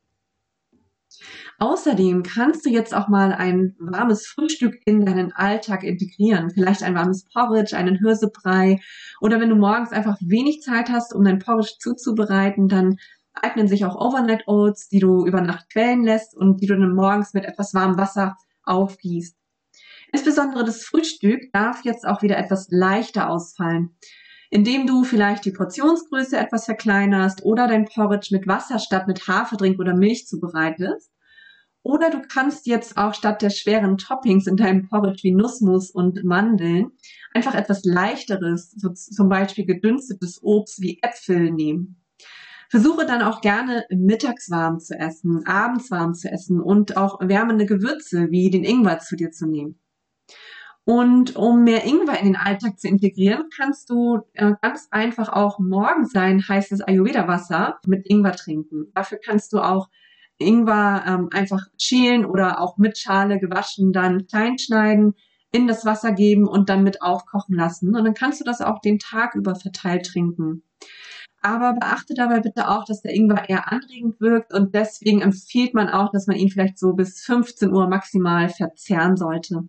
Außerdem 1.58 2.22
kannst 2.22 2.66
du 2.66 2.70
jetzt 2.70 2.94
auch 2.94 3.08
mal 3.08 3.32
ein 3.32 3.74
warmes 3.78 4.26
Frühstück 4.26 4.76
in 4.84 5.06
deinen 5.06 5.32
Alltag 5.32 5.84
integrieren. 5.84 6.50
Vielleicht 6.50 6.82
ein 6.82 6.94
warmes 6.94 7.24
Porridge, 7.32 7.76
einen 7.76 7.96
Hirsebrei. 7.96 8.80
Oder 9.20 9.40
wenn 9.40 9.48
du 9.48 9.56
morgens 9.56 9.92
einfach 9.92 10.18
wenig 10.20 10.60
Zeit 10.60 10.90
hast, 10.90 11.14
um 11.14 11.24
dein 11.24 11.38
Porridge 11.38 11.76
zuzubereiten, 11.78 12.68
dann 12.68 12.96
eignen 13.42 13.68
sich 13.68 13.84
auch 13.84 13.96
Overnight 13.96 14.48
Oats, 14.48 14.88
die 14.88 14.98
du 14.98 15.26
über 15.26 15.40
Nacht 15.40 15.70
quellen 15.70 16.04
lässt 16.04 16.36
und 16.36 16.60
die 16.60 16.66
du 16.66 16.76
dann 16.76 16.94
morgens 16.94 17.34
mit 17.34 17.44
etwas 17.44 17.74
warmem 17.74 17.98
Wasser 17.98 18.36
aufgießt. 18.64 19.36
Insbesondere 20.12 20.64
das 20.64 20.84
Frühstück 20.84 21.52
darf 21.52 21.84
jetzt 21.84 22.06
auch 22.06 22.22
wieder 22.22 22.38
etwas 22.38 22.68
leichter 22.70 23.28
ausfallen, 23.28 23.96
indem 24.50 24.86
du 24.86 25.04
vielleicht 25.04 25.44
die 25.44 25.52
Portionsgröße 25.52 26.36
etwas 26.36 26.64
verkleinerst 26.64 27.44
oder 27.44 27.66
dein 27.66 27.86
Porridge 27.86 28.28
mit 28.30 28.46
Wasser 28.46 28.78
statt 28.78 29.06
mit 29.06 29.26
Haferdrink 29.26 29.78
oder 29.78 29.94
Milch 29.94 30.26
zubereitest. 30.26 31.10
Oder 31.82 32.10
du 32.10 32.20
kannst 32.20 32.66
jetzt 32.66 32.96
auch 32.96 33.14
statt 33.14 33.42
der 33.42 33.50
schweren 33.50 33.96
Toppings 33.96 34.48
in 34.48 34.56
deinem 34.56 34.88
Porridge 34.88 35.22
wie 35.22 35.32
Nussmus 35.32 35.90
und 35.90 36.24
Mandeln 36.24 36.90
einfach 37.32 37.54
etwas 37.54 37.84
leichteres, 37.84 38.72
so 38.72 38.90
zum 38.92 39.28
Beispiel 39.28 39.66
gedünstetes 39.66 40.42
Obst 40.42 40.80
wie 40.80 40.98
Äpfel 41.02 41.52
nehmen. 41.52 42.02
Versuche 42.70 43.06
dann 43.06 43.22
auch 43.22 43.40
gerne 43.40 43.84
mittags 43.90 44.50
warm 44.50 44.80
zu 44.80 44.98
essen, 44.98 45.46
abends 45.46 45.90
warm 45.90 46.14
zu 46.14 46.30
essen 46.30 46.60
und 46.60 46.96
auch 46.96 47.20
wärmende 47.20 47.66
Gewürze 47.66 48.30
wie 48.30 48.50
den 48.50 48.64
Ingwer 48.64 48.98
zu 48.98 49.16
dir 49.16 49.30
zu 49.30 49.46
nehmen. 49.46 49.78
Und 50.84 51.34
um 51.34 51.64
mehr 51.64 51.84
Ingwer 51.84 52.20
in 52.20 52.26
den 52.26 52.36
Alltag 52.36 52.78
zu 52.78 52.86
integrieren, 52.86 53.48
kannst 53.56 53.90
du 53.90 54.20
äh, 54.34 54.52
ganz 54.62 54.86
einfach 54.92 55.28
auch 55.28 55.58
morgens 55.58 56.12
sein 56.12 56.46
heißes 56.46 56.80
Ayurveda-Wasser 56.80 57.80
mit 57.86 58.08
Ingwer 58.08 58.32
trinken. 58.32 58.92
Dafür 58.94 59.18
kannst 59.18 59.52
du 59.52 59.58
auch 59.58 59.88
Ingwer 60.38 61.02
ähm, 61.06 61.28
einfach 61.32 61.66
schälen 61.76 62.24
oder 62.24 62.60
auch 62.60 62.78
mit 62.78 62.98
Schale 62.98 63.40
gewaschen, 63.40 63.92
dann 63.92 64.28
klein 64.28 64.58
schneiden, 64.58 65.14
in 65.50 65.66
das 65.66 65.84
Wasser 65.84 66.12
geben 66.12 66.46
und 66.46 66.68
dann 66.68 66.84
mit 66.84 67.02
aufkochen 67.02 67.56
lassen. 67.56 67.96
Und 67.96 68.04
dann 68.04 68.14
kannst 68.14 68.40
du 68.40 68.44
das 68.44 68.60
auch 68.60 68.80
den 68.80 68.98
Tag 68.98 69.34
über 69.34 69.56
verteilt 69.56 70.06
trinken. 70.06 70.62
Aber 71.46 71.74
beachte 71.74 72.14
dabei 72.14 72.40
bitte 72.40 72.68
auch, 72.68 72.84
dass 72.84 73.02
der 73.02 73.14
Ingwer 73.14 73.48
eher 73.48 73.70
anregend 73.70 74.20
wirkt 74.20 74.52
und 74.52 74.74
deswegen 74.74 75.20
empfiehlt 75.20 75.74
man 75.74 75.88
auch, 75.88 76.10
dass 76.10 76.26
man 76.26 76.36
ihn 76.36 76.50
vielleicht 76.50 76.76
so 76.76 76.94
bis 76.94 77.20
15 77.20 77.72
Uhr 77.72 77.86
maximal 77.86 78.48
verzehren 78.48 79.16
sollte. 79.16 79.68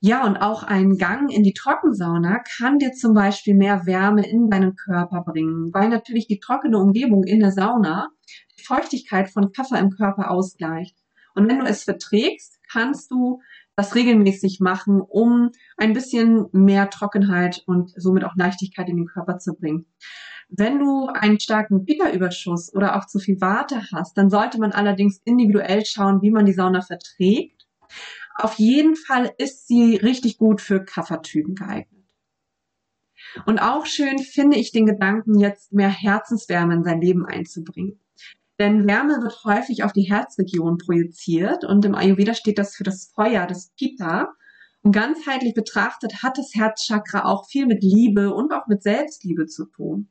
Ja, 0.00 0.24
und 0.24 0.38
auch 0.38 0.62
ein 0.62 0.96
Gang 0.96 1.30
in 1.30 1.42
die 1.42 1.52
Trockensauna 1.52 2.42
kann 2.56 2.78
dir 2.78 2.92
zum 2.92 3.12
Beispiel 3.12 3.54
mehr 3.54 3.84
Wärme 3.84 4.26
in 4.26 4.48
deinen 4.48 4.74
Körper 4.74 5.20
bringen, 5.20 5.68
weil 5.74 5.90
natürlich 5.90 6.26
die 6.28 6.40
trockene 6.40 6.78
Umgebung 6.78 7.24
in 7.24 7.40
der 7.40 7.52
Sauna 7.52 8.08
die 8.58 8.64
Feuchtigkeit 8.64 9.28
von 9.28 9.52
Kaffer 9.52 9.78
im 9.78 9.90
Körper 9.90 10.30
ausgleicht. 10.30 10.96
Und 11.34 11.46
wenn 11.46 11.58
du 11.58 11.66
es 11.66 11.84
verträgst, 11.84 12.58
kannst 12.72 13.10
du 13.10 13.42
das 13.76 13.94
regelmäßig 13.94 14.60
machen, 14.60 15.02
um 15.02 15.50
ein 15.76 15.92
bisschen 15.92 16.46
mehr 16.52 16.88
Trockenheit 16.88 17.62
und 17.66 17.92
somit 17.96 18.24
auch 18.24 18.34
Leichtigkeit 18.34 18.88
in 18.88 18.96
den 18.96 19.06
Körper 19.06 19.36
zu 19.36 19.52
bringen. 19.52 19.84
Wenn 20.50 20.78
du 20.80 21.06
einen 21.06 21.38
starken 21.38 21.84
Pika-Überschuss 21.84 22.74
oder 22.74 22.96
auch 22.96 23.06
zu 23.06 23.18
viel 23.18 23.40
Warte 23.40 23.82
hast, 23.92 24.18
dann 24.18 24.30
sollte 24.30 24.58
man 24.58 24.72
allerdings 24.72 25.20
individuell 25.24 25.84
schauen, 25.86 26.22
wie 26.22 26.30
man 26.30 26.44
die 26.44 26.52
Sauna 26.52 26.82
verträgt. 26.82 27.66
Auf 28.34 28.54
jeden 28.58 28.96
Fall 28.96 29.32
ist 29.38 29.68
sie 29.68 29.96
richtig 29.96 30.38
gut 30.38 30.60
für 30.60 30.84
Kaffertypen 30.84 31.54
geeignet. 31.54 32.00
Und 33.46 33.60
auch 33.60 33.86
schön 33.86 34.18
finde 34.18 34.56
ich 34.56 34.72
den 34.72 34.86
Gedanken, 34.86 35.38
jetzt 35.38 35.72
mehr 35.72 35.90
Herzenswärme 35.90 36.74
in 36.74 36.84
sein 36.84 37.00
Leben 37.00 37.26
einzubringen. 37.26 38.00
Denn 38.58 38.86
Wärme 38.86 39.22
wird 39.22 39.44
häufig 39.44 39.84
auf 39.84 39.92
die 39.92 40.10
Herzregion 40.10 40.78
projiziert 40.78 41.64
und 41.64 41.84
im 41.84 41.94
Ayurveda 41.94 42.34
steht 42.34 42.58
das 42.58 42.74
für 42.74 42.84
das 42.84 43.12
Feuer, 43.14 43.46
das 43.46 43.72
Pitta. 43.78 44.34
Und 44.82 44.92
ganzheitlich 44.92 45.54
betrachtet 45.54 46.22
hat 46.22 46.38
das 46.38 46.54
Herzchakra 46.54 47.24
auch 47.24 47.48
viel 47.48 47.66
mit 47.66 47.82
Liebe 47.82 48.34
und 48.34 48.52
auch 48.52 48.66
mit 48.66 48.82
Selbstliebe 48.82 49.46
zu 49.46 49.66
tun. 49.66 50.08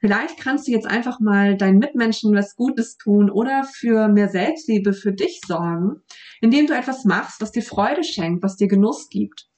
Vielleicht 0.00 0.40
kannst 0.40 0.66
du 0.66 0.72
jetzt 0.72 0.86
einfach 0.86 1.20
mal 1.20 1.58
deinen 1.58 1.78
Mitmenschen 1.78 2.34
was 2.34 2.56
Gutes 2.56 2.96
tun 2.96 3.30
oder 3.30 3.64
für 3.64 4.08
mehr 4.08 4.30
Selbstliebe 4.30 4.94
für 4.94 5.12
dich 5.12 5.40
sorgen, 5.46 6.00
indem 6.40 6.66
du 6.66 6.74
etwas 6.74 7.04
machst, 7.04 7.42
was 7.42 7.52
dir 7.52 7.62
Freude 7.62 8.02
schenkt, 8.02 8.42
was 8.42 8.56
dir 8.56 8.66
Genuss 8.66 9.10
gibt. 9.10 9.48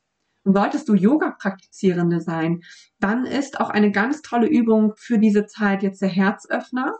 Und 0.44 0.56
solltest 0.56 0.88
du 0.88 0.94
Yoga-Praktizierende 0.94 2.20
sein, 2.20 2.62
dann 2.98 3.24
ist 3.24 3.60
auch 3.60 3.70
eine 3.70 3.92
ganz 3.92 4.22
tolle 4.22 4.48
Übung 4.48 4.94
für 4.96 5.18
diese 5.18 5.46
Zeit 5.46 5.84
jetzt 5.84 6.02
der 6.02 6.08
Herzöffner. 6.08 6.92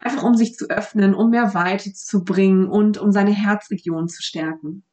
Einfach 0.00 0.22
um 0.22 0.34
sich 0.34 0.54
zu 0.54 0.70
öffnen, 0.70 1.14
um 1.14 1.28
mehr 1.28 1.52
Weite 1.52 1.92
zu 1.92 2.24
bringen 2.24 2.68
und 2.68 2.96
um 2.96 3.12
seine 3.12 3.32
Herzregion 3.32 4.08
zu 4.08 4.22
stärken. 4.22 4.84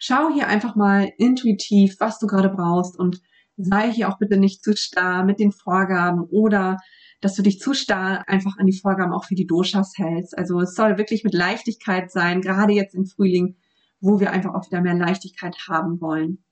Schau 0.00 0.32
hier 0.32 0.48
einfach 0.48 0.74
mal 0.74 1.12
intuitiv, 1.18 1.96
was 2.00 2.18
du 2.18 2.26
gerade 2.26 2.48
brauchst 2.48 2.98
und 2.98 3.20
sei 3.58 3.92
hier 3.92 4.08
auch 4.08 4.18
bitte 4.18 4.38
nicht 4.38 4.62
zu 4.62 4.76
starr 4.76 5.24
mit 5.24 5.40
den 5.40 5.52
Vorgaben 5.52 6.22
oder 6.22 6.78
dass 7.20 7.34
du 7.34 7.42
dich 7.42 7.58
zu 7.58 7.74
starr 7.74 8.28
einfach 8.28 8.56
an 8.58 8.66
die 8.66 8.78
Vorgaben 8.78 9.12
auch 9.12 9.24
für 9.24 9.34
die 9.34 9.46
Doshas 9.46 9.94
hältst. 9.96 10.38
Also 10.38 10.60
es 10.60 10.74
soll 10.74 10.98
wirklich 10.98 11.24
mit 11.24 11.34
Leichtigkeit 11.34 12.10
sein, 12.10 12.40
gerade 12.40 12.72
jetzt 12.72 12.94
im 12.94 13.06
Frühling, 13.06 13.56
wo 14.00 14.20
wir 14.20 14.30
einfach 14.30 14.54
auch 14.54 14.66
wieder 14.66 14.80
mehr 14.80 14.94
Leichtigkeit 14.94 15.56
haben 15.68 16.00
wollen. 16.00 16.44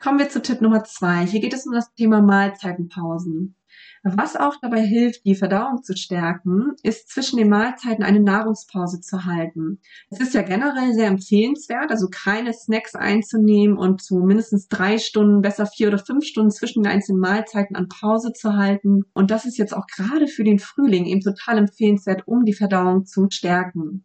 Kommen 0.00 0.18
wir 0.18 0.28
zu 0.28 0.42
Tipp 0.42 0.60
Nummer 0.60 0.84
zwei. 0.84 1.24
Hier 1.24 1.40
geht 1.40 1.54
es 1.54 1.66
um 1.66 1.72
das 1.72 1.94
Thema 1.94 2.20
Mahlzeitenpausen. 2.20 3.54
Was 4.02 4.36
auch 4.36 4.56
dabei 4.60 4.82
hilft, 4.82 5.24
die 5.24 5.34
Verdauung 5.34 5.82
zu 5.82 5.96
stärken, 5.96 6.72
ist 6.82 7.08
zwischen 7.08 7.38
den 7.38 7.48
Mahlzeiten 7.48 8.04
eine 8.04 8.20
Nahrungspause 8.20 9.00
zu 9.00 9.24
halten. 9.24 9.80
Es 10.10 10.20
ist 10.20 10.34
ja 10.34 10.42
generell 10.42 10.94
sehr 10.94 11.08
empfehlenswert, 11.08 11.90
also 11.90 12.08
keine 12.08 12.52
Snacks 12.52 12.94
einzunehmen 12.94 13.76
und 13.76 14.02
so 14.02 14.20
mindestens 14.20 14.68
drei 14.68 14.98
Stunden, 14.98 15.42
besser 15.42 15.66
vier 15.66 15.88
oder 15.88 15.98
fünf 15.98 16.24
Stunden 16.24 16.50
zwischen 16.50 16.82
den 16.82 16.92
einzelnen 16.92 17.20
Mahlzeiten 17.20 17.76
an 17.76 17.88
Pause 17.88 18.32
zu 18.32 18.54
halten. 18.56 19.02
Und 19.12 19.30
das 19.30 19.44
ist 19.44 19.58
jetzt 19.58 19.74
auch 19.74 19.86
gerade 19.86 20.28
für 20.28 20.44
den 20.44 20.58
Frühling 20.58 21.06
eben 21.06 21.20
total 21.20 21.58
empfehlenswert, 21.58 22.26
um 22.26 22.44
die 22.44 22.54
Verdauung 22.54 23.06
zu 23.06 23.26
stärken. 23.30 24.04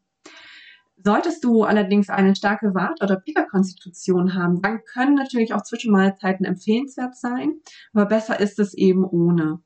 Solltest 1.03 1.43
du 1.43 1.63
allerdings 1.63 2.09
eine 2.09 2.35
starke 2.35 2.75
Wart- 2.75 3.01
oder 3.01 3.15
Pika-Konstitution 3.15 4.35
haben, 4.35 4.61
dann 4.61 4.83
können 4.83 5.15
natürlich 5.15 5.53
auch 5.53 5.63
Zwischenmahlzeiten 5.63 6.45
empfehlenswert 6.45 7.15
sein, 7.15 7.55
aber 7.93 8.05
besser 8.05 8.39
ist 8.39 8.59
es 8.59 8.73
eben 8.73 9.03
ohne. 9.03 9.59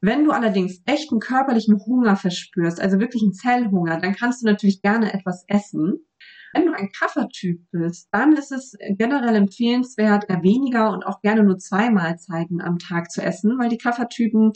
Wenn 0.00 0.24
du 0.24 0.30
allerdings 0.30 0.82
echten 0.84 1.20
körperlichen 1.20 1.78
Hunger 1.84 2.16
verspürst, 2.16 2.80
also 2.80 3.00
wirklich 3.00 3.22
einen 3.22 3.32
Zellhunger, 3.32 3.98
dann 3.98 4.14
kannst 4.14 4.42
du 4.42 4.46
natürlich 4.46 4.82
gerne 4.82 5.12
etwas 5.12 5.44
essen. 5.48 6.06
Wenn 6.54 6.66
du 6.66 6.72
ein 6.72 6.90
Kaffertyp 6.90 7.60
bist, 7.70 8.08
dann 8.12 8.32
ist 8.34 8.52
es 8.52 8.76
generell 8.90 9.34
empfehlenswert, 9.34 10.26
weniger 10.42 10.92
und 10.92 11.04
auch 11.04 11.20
gerne 11.20 11.42
nur 11.42 11.58
zwei 11.58 11.90
Mahlzeiten 11.90 12.62
am 12.62 12.78
Tag 12.78 13.10
zu 13.10 13.20
essen, 13.20 13.58
weil 13.58 13.68
die 13.68 13.78
Kaffertypen 13.78 14.52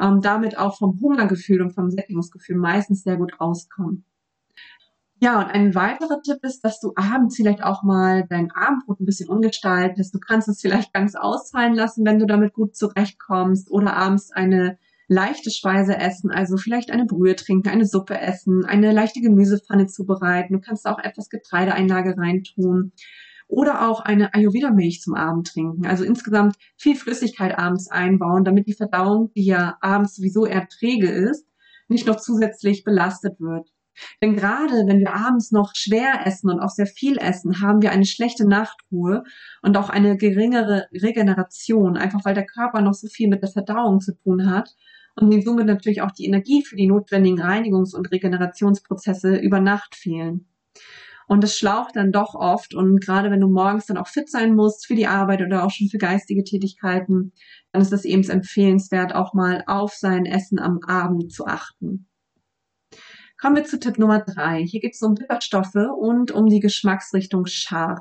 ähm, 0.00 0.20
damit 0.20 0.58
auch 0.58 0.78
vom 0.78 0.98
Hungergefühl 1.00 1.62
und 1.62 1.72
vom 1.72 1.90
Sättigungsgefühl 1.90 2.56
meistens 2.56 3.02
sehr 3.02 3.16
gut 3.16 3.34
auskommen. 3.38 4.04
Ja, 5.24 5.38
und 5.38 5.46
ein 5.46 5.74
weiterer 5.74 6.20
Tipp 6.20 6.40
ist, 6.42 6.66
dass 6.66 6.80
du 6.80 6.92
abends 6.96 7.36
vielleicht 7.36 7.62
auch 7.62 7.82
mal 7.82 8.26
dein 8.28 8.50
Abendbrot 8.50 9.00
ein 9.00 9.06
bisschen 9.06 9.30
umgestaltest. 9.30 10.14
Du 10.14 10.18
kannst 10.18 10.48
es 10.50 10.60
vielleicht 10.60 10.92
ganz 10.92 11.14
ausfallen 11.14 11.74
lassen, 11.74 12.04
wenn 12.04 12.18
du 12.18 12.26
damit 12.26 12.52
gut 12.52 12.76
zurechtkommst 12.76 13.70
oder 13.70 13.96
abends 13.96 14.32
eine 14.32 14.76
leichte 15.08 15.50
Speise 15.50 15.96
essen, 15.96 16.30
also 16.30 16.58
vielleicht 16.58 16.90
eine 16.90 17.06
Brühe 17.06 17.36
trinken, 17.36 17.70
eine 17.70 17.86
Suppe 17.86 18.20
essen, 18.20 18.66
eine 18.66 18.92
leichte 18.92 19.22
Gemüsepfanne 19.22 19.86
zubereiten. 19.86 20.52
Du 20.52 20.60
kannst 20.60 20.86
auch 20.86 20.98
etwas 20.98 21.30
Getreideeinlage 21.30 22.18
reintun 22.18 22.92
oder 23.48 23.88
auch 23.88 24.00
eine 24.00 24.34
Ayurveda-Milch 24.34 25.00
zum 25.00 25.14
Abend 25.14 25.46
trinken. 25.46 25.86
Also 25.86 26.04
insgesamt 26.04 26.56
viel 26.76 26.96
Flüssigkeit 26.96 27.58
abends 27.58 27.90
einbauen, 27.90 28.44
damit 28.44 28.66
die 28.66 28.74
Verdauung, 28.74 29.32
die 29.34 29.46
ja 29.46 29.78
abends 29.80 30.16
sowieso 30.16 30.44
eher 30.44 30.68
träge 30.68 31.08
ist, 31.08 31.46
nicht 31.88 32.06
noch 32.06 32.16
zusätzlich 32.16 32.84
belastet 32.84 33.40
wird. 33.40 33.73
Denn 34.22 34.36
gerade 34.36 34.86
wenn 34.86 35.00
wir 35.00 35.14
abends 35.14 35.52
noch 35.52 35.72
schwer 35.74 36.26
essen 36.26 36.50
und 36.50 36.60
auch 36.60 36.70
sehr 36.70 36.86
viel 36.86 37.18
essen, 37.18 37.60
haben 37.60 37.82
wir 37.82 37.92
eine 37.92 38.06
schlechte 38.06 38.46
Nachtruhe 38.46 39.24
und 39.62 39.76
auch 39.76 39.90
eine 39.90 40.16
geringere 40.16 40.86
Regeneration, 40.92 41.96
einfach 41.96 42.24
weil 42.24 42.34
der 42.34 42.46
Körper 42.46 42.80
noch 42.80 42.94
so 42.94 43.08
viel 43.08 43.28
mit 43.28 43.42
der 43.42 43.50
Verdauung 43.50 44.00
zu 44.00 44.16
tun 44.16 44.50
hat 44.50 44.74
und 45.16 45.44
somit 45.44 45.66
natürlich 45.66 46.02
auch 46.02 46.10
die 46.10 46.26
Energie 46.26 46.64
für 46.64 46.76
die 46.76 46.86
notwendigen 46.86 47.40
Reinigungs- 47.40 47.94
und 47.94 48.10
Regenerationsprozesse 48.10 49.36
über 49.36 49.60
Nacht 49.60 49.94
fehlen. 49.94 50.48
Und 51.26 51.42
das 51.42 51.56
schlaucht 51.56 51.96
dann 51.96 52.12
doch 52.12 52.34
oft. 52.34 52.74
Und 52.74 53.00
gerade 53.00 53.30
wenn 53.30 53.40
du 53.40 53.48
morgens 53.48 53.86
dann 53.86 53.96
auch 53.96 54.08
fit 54.08 54.28
sein 54.28 54.54
musst 54.54 54.86
für 54.86 54.94
die 54.94 55.06
Arbeit 55.06 55.40
oder 55.40 55.64
auch 55.64 55.70
schon 55.70 55.88
für 55.88 55.98
geistige 55.98 56.44
Tätigkeiten, 56.44 57.32
dann 57.72 57.80
ist 57.80 57.92
es 57.92 58.04
eben 58.04 58.28
empfehlenswert, 58.28 59.14
auch 59.14 59.32
mal 59.32 59.64
auf 59.66 59.94
sein 59.94 60.26
Essen 60.26 60.58
am 60.58 60.80
Abend 60.86 61.32
zu 61.32 61.46
achten. 61.46 62.08
Kommen 63.38 63.56
wir 63.56 63.64
zu 63.64 63.78
Tipp 63.78 63.98
Nummer 63.98 64.20
drei. 64.20 64.62
Hier 64.62 64.80
geht 64.80 64.94
es 64.94 65.02
um 65.02 65.14
Bitterstoffe 65.14 65.74
und 65.74 66.30
um 66.30 66.46
die 66.46 66.60
Geschmacksrichtung 66.60 67.46
scharf. 67.46 68.00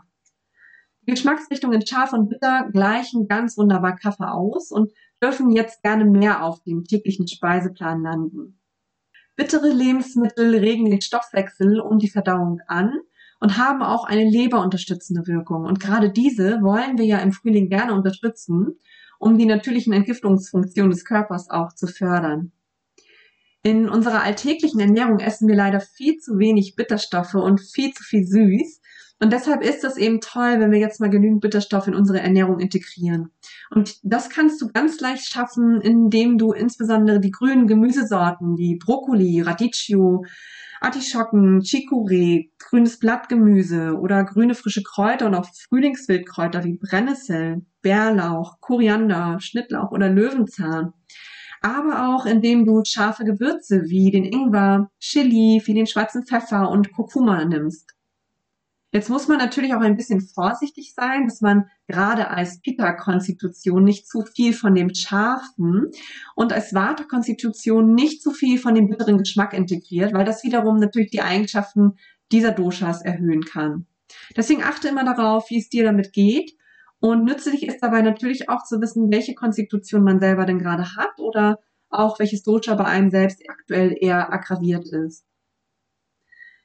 Die 1.06 1.12
Geschmacksrichtungen 1.12 1.86
scharf 1.86 2.14
und 2.14 2.30
bitter 2.30 2.70
gleichen 2.72 3.28
ganz 3.28 3.58
wunderbar 3.58 3.96
Kaffee 3.98 4.32
aus 4.32 4.72
und 4.72 4.92
dürfen 5.22 5.50
jetzt 5.52 5.82
gerne 5.84 6.06
mehr 6.06 6.44
auf 6.44 6.62
dem 6.64 6.84
täglichen 6.84 7.28
Speiseplan 7.28 8.04
landen. 8.04 8.60
Bittere 9.36 9.70
Lebensmittel 9.70 10.56
regen 10.56 10.90
den 10.90 11.02
Stoffwechsel 11.02 11.82
und 11.82 12.04
die 12.04 12.10
Verdauung 12.10 12.62
an 12.68 12.94
und 13.40 13.58
haben 13.58 13.82
auch 13.82 14.06
eine 14.06 14.30
leberunterstützende 14.30 15.28
Wirkung. 15.28 15.66
Und 15.66 15.80
gerade 15.80 16.12
diese 16.12 16.62
wollen 16.62 16.98
wir 16.98 17.06
ja 17.06 17.18
im 17.18 17.32
Frühling 17.32 17.68
gerne 17.68 17.94
unterstützen, 17.94 18.78
um 19.20 19.38
die 19.38 19.46
natürlichen 19.46 19.92
Entgiftungsfunktionen 19.92 20.92
des 20.92 21.04
Körpers 21.04 21.50
auch 21.50 21.74
zu 21.74 21.88
fördern. 21.88 22.52
In 23.66 23.88
unserer 23.88 24.24
alltäglichen 24.24 24.82
Ernährung 24.82 25.20
essen 25.20 25.48
wir 25.48 25.56
leider 25.56 25.80
viel 25.80 26.18
zu 26.18 26.38
wenig 26.38 26.76
Bitterstoffe 26.76 27.36
und 27.36 27.62
viel 27.62 27.94
zu 27.94 28.04
viel 28.04 28.28
süß. 28.28 28.82
Und 29.22 29.32
deshalb 29.32 29.64
ist 29.64 29.86
es 29.86 29.96
eben 29.96 30.20
toll, 30.20 30.60
wenn 30.60 30.72
wir 30.72 30.80
jetzt 30.80 31.00
mal 31.00 31.10
genügend 31.10 31.40
Bitterstoffe 31.40 31.88
in 31.88 31.96
unsere 31.96 32.20
Ernährung 32.20 32.60
integrieren. 32.60 33.30
Und 33.72 34.00
das 34.04 34.30
kannst 34.30 34.62
du 34.62 34.68
ganz 34.68 35.00
leicht 35.00 35.32
schaffen, 35.32 35.80
indem 35.80 36.38
du 36.38 36.52
insbesondere 36.52 37.22
die 37.22 37.32
grünen 37.32 37.66
Gemüsesorten 37.66 38.58
wie 38.58 38.76
Brokkoli, 38.76 39.40
Radicchio, 39.40 40.26
Artischocken, 40.82 41.62
Chicorée, 41.62 42.50
grünes 42.60 43.00
Blattgemüse 43.00 43.98
oder 43.98 44.26
grüne 44.26 44.56
frische 44.56 44.84
Kräuter 44.84 45.28
und 45.28 45.36
auch 45.36 45.48
Frühlingswildkräuter 45.70 46.66
wie 46.66 46.78
Brennnessel, 46.78 47.66
Bärlauch, 47.82 48.60
Koriander, 48.60 49.38
Schnittlauch 49.40 49.92
oder 49.92 50.10
Löwenzahn 50.10 50.92
aber 51.64 52.14
auch 52.14 52.26
indem 52.26 52.66
du 52.66 52.84
scharfe 52.86 53.24
Gewürze 53.24 53.84
wie 53.86 54.12
den 54.12 54.26
Ingwer, 54.26 54.92
Chili, 55.00 55.62
wie 55.66 55.74
den 55.74 55.88
schwarzen 55.88 56.26
Pfeffer 56.26 56.70
und 56.70 56.92
Kurkuma 56.92 57.46
nimmst. 57.46 57.94
Jetzt 58.92 59.10
muss 59.10 59.28
man 59.28 59.40
natürlich 59.40 59.74
auch 59.74 59.82
ein 59.82 59.98
bisschen 59.98 60.22
vorsichtig 60.22 60.94
sein, 60.94 61.26
dass 61.26 61.42
man 61.42 61.66
gerade 61.88 62.30
als 62.30 62.62
Pitta-Konstitution 62.62 63.84
nicht 63.84 64.08
zu 64.08 64.22
viel 64.22 64.54
von 64.54 64.76
dem 64.76 64.94
Scharfen 64.94 65.90
und 66.36 66.54
als 66.54 66.76
Vata-Konstitution 66.76 67.96
nicht 67.96 68.22
zu 68.22 68.30
viel 68.30 68.60
von 68.60 68.76
dem 68.76 68.90
bitteren 68.90 69.18
Geschmack 69.18 69.54
integriert, 69.54 70.14
weil 70.14 70.26
das 70.26 70.44
wiederum 70.44 70.78
natürlich 70.78 71.10
die 71.10 71.24
Eigenschaften 71.24 71.94
dieser 72.32 72.52
Doshas 72.52 73.02
erhöhen 73.02 73.44
kann. 73.44 73.88
Deswegen 74.38 74.64
achte 74.64 74.90
immer 74.90 75.06
darauf, 75.06 75.50
wie 75.50 75.60
es 75.60 75.70
dir 75.70 75.84
damit 75.84 76.14
geht. 76.14 76.56
Und 77.04 77.26
nützlich 77.26 77.68
ist 77.68 77.84
dabei 77.84 78.02
natürlich 78.02 78.48
auch 78.48 78.64
zu 78.64 78.80
wissen, 78.80 79.12
welche 79.12 79.36
Konstitution 79.36 80.06
man 80.06 80.22
selber 80.22 80.46
denn 80.46 80.58
gerade 80.58 80.96
hat 80.96 81.20
oder 81.20 81.60
auch 81.90 82.18
welches 82.18 82.44
Dosha 82.44 82.76
bei 82.76 82.86
einem 82.86 83.12
selbst 83.12 83.42
aktuell 83.50 83.94
eher 84.00 84.32
aggraviert 84.32 84.88
ist. 84.88 85.26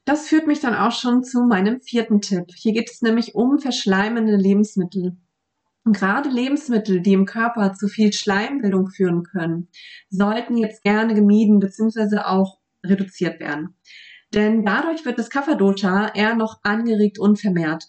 Das 0.04 0.28
führt 0.28 0.46
mich 0.46 0.60
dann 0.60 0.76
auch 0.76 0.92
schon 0.92 1.24
zu 1.24 1.42
meinem 1.42 1.80
vierten 1.80 2.20
Tipp. 2.20 2.52
Hier 2.54 2.72
geht 2.72 2.88
es 2.88 3.02
nämlich 3.02 3.34
um 3.34 3.58
verschleimende 3.58 4.36
Lebensmittel. 4.36 5.16
Und 5.84 5.96
gerade 5.96 6.28
Lebensmittel, 6.28 7.00
die 7.00 7.14
im 7.14 7.24
Körper 7.24 7.74
zu 7.74 7.88
viel 7.88 8.12
Schleimbildung 8.12 8.90
führen 8.90 9.24
können, 9.24 9.66
sollten 10.08 10.56
jetzt 10.56 10.84
gerne 10.84 11.14
gemieden 11.14 11.58
bzw. 11.58 12.18
auch 12.18 12.60
reduziert 12.86 13.40
werden. 13.40 13.74
Denn 14.32 14.64
dadurch 14.64 15.04
wird 15.04 15.18
das 15.18 15.30
Kapha-Dosha 15.30 16.12
eher 16.14 16.36
noch 16.36 16.60
angeregt 16.62 17.18
und 17.18 17.40
vermehrt. 17.40 17.88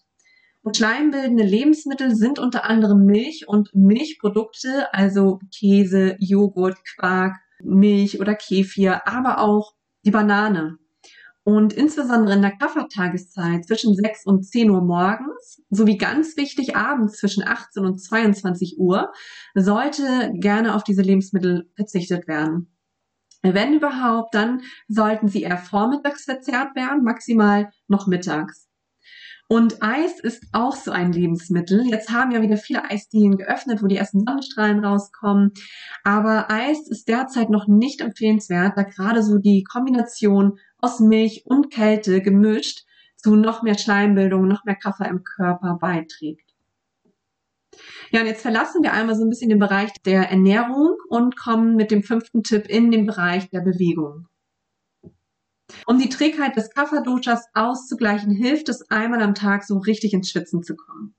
Und 0.61 0.77
schleimbildende 0.77 1.43
Lebensmittel 1.43 2.15
sind 2.15 2.37
unter 2.37 2.65
anderem 2.65 3.05
Milch 3.05 3.47
und 3.47 3.73
Milchprodukte, 3.73 4.93
also 4.93 5.39
Käse, 5.57 6.15
Joghurt, 6.19 6.77
Quark, 6.95 7.37
Milch 7.63 8.19
oder 8.19 8.35
Kefir, 8.35 9.07
aber 9.07 9.39
auch 9.39 9.73
die 10.05 10.11
Banane. 10.11 10.77
Und 11.43 11.73
insbesondere 11.73 12.35
in 12.35 12.41
der 12.41 12.57
Kaffertageszeit 12.57 13.65
zwischen 13.65 13.95
6 13.95 14.25
und 14.25 14.43
10 14.43 14.69
Uhr 14.69 14.81
morgens 14.81 15.63
sowie 15.69 15.97
ganz 15.97 16.37
wichtig 16.37 16.75
abends 16.75 17.17
zwischen 17.17 17.43
18 17.43 17.85
und 17.85 17.97
22 17.97 18.77
Uhr 18.77 19.11
sollte 19.55 20.31
gerne 20.35 20.75
auf 20.75 20.83
diese 20.83 21.01
Lebensmittel 21.01 21.71
verzichtet 21.75 22.27
werden. 22.27 22.75
Wenn 23.41 23.73
überhaupt, 23.73 24.35
dann 24.35 24.61
sollten 24.87 25.29
sie 25.29 25.41
eher 25.41 25.57
vormittags 25.57 26.25
verzehrt 26.25 26.75
werden, 26.75 27.03
maximal 27.03 27.71
noch 27.87 28.05
mittags. 28.05 28.68
Und 29.51 29.81
Eis 29.81 30.19
ist 30.19 30.43
auch 30.51 30.75
so 30.75 30.91
ein 30.91 31.11
Lebensmittel. 31.11 31.83
Jetzt 31.87 32.11
haben 32.11 32.31
ja 32.31 32.43
wieder 32.43 32.55
viele 32.55 32.83
Eisdielen 32.83 33.35
geöffnet, 33.35 33.81
wo 33.81 33.87
die 33.87 33.97
ersten 33.97 34.23
Sonnenstrahlen 34.23 34.85
rauskommen. 34.85 35.53
Aber 36.03 36.51
Eis 36.51 36.87
ist 36.87 37.07
derzeit 37.07 37.49
noch 37.49 37.67
nicht 37.67 38.01
empfehlenswert, 38.01 38.77
da 38.77 38.83
gerade 38.83 39.23
so 39.23 39.39
die 39.39 39.63
Kombination 39.63 40.59
aus 40.77 40.99
Milch 40.99 41.45
und 41.45 41.71
Kälte 41.71 42.21
gemischt 42.21 42.85
zu 43.15 43.35
noch 43.35 43.63
mehr 43.63 43.75
Schleimbildung, 43.75 44.47
noch 44.47 44.65
mehr 44.65 44.75
Kaffee 44.75 45.09
im 45.09 45.23
Körper 45.23 45.79
beiträgt. 45.81 46.53
Ja, 48.11 48.21
und 48.21 48.27
jetzt 48.27 48.43
verlassen 48.43 48.83
wir 48.83 48.93
einmal 48.93 49.15
so 49.15 49.23
ein 49.23 49.29
bisschen 49.29 49.49
den 49.49 49.57
Bereich 49.57 49.91
der 50.05 50.29
Ernährung 50.29 50.95
und 51.09 51.35
kommen 51.35 51.75
mit 51.75 51.89
dem 51.89 52.03
fünften 52.03 52.43
Tipp 52.43 52.67
in 52.67 52.91
den 52.91 53.07
Bereich 53.07 53.49
der 53.49 53.61
Bewegung. 53.61 54.27
Um 55.85 55.99
die 55.99 56.09
Trägheit 56.09 56.55
des 56.55 56.71
Kapha-Doshas 56.71 57.47
auszugleichen, 57.53 58.31
hilft 58.31 58.69
es 58.69 58.89
einmal 58.89 59.21
am 59.21 59.35
Tag 59.35 59.63
so 59.63 59.77
richtig 59.77 60.13
ins 60.13 60.29
Schwitzen 60.29 60.63
zu 60.63 60.75
kommen. 60.75 61.15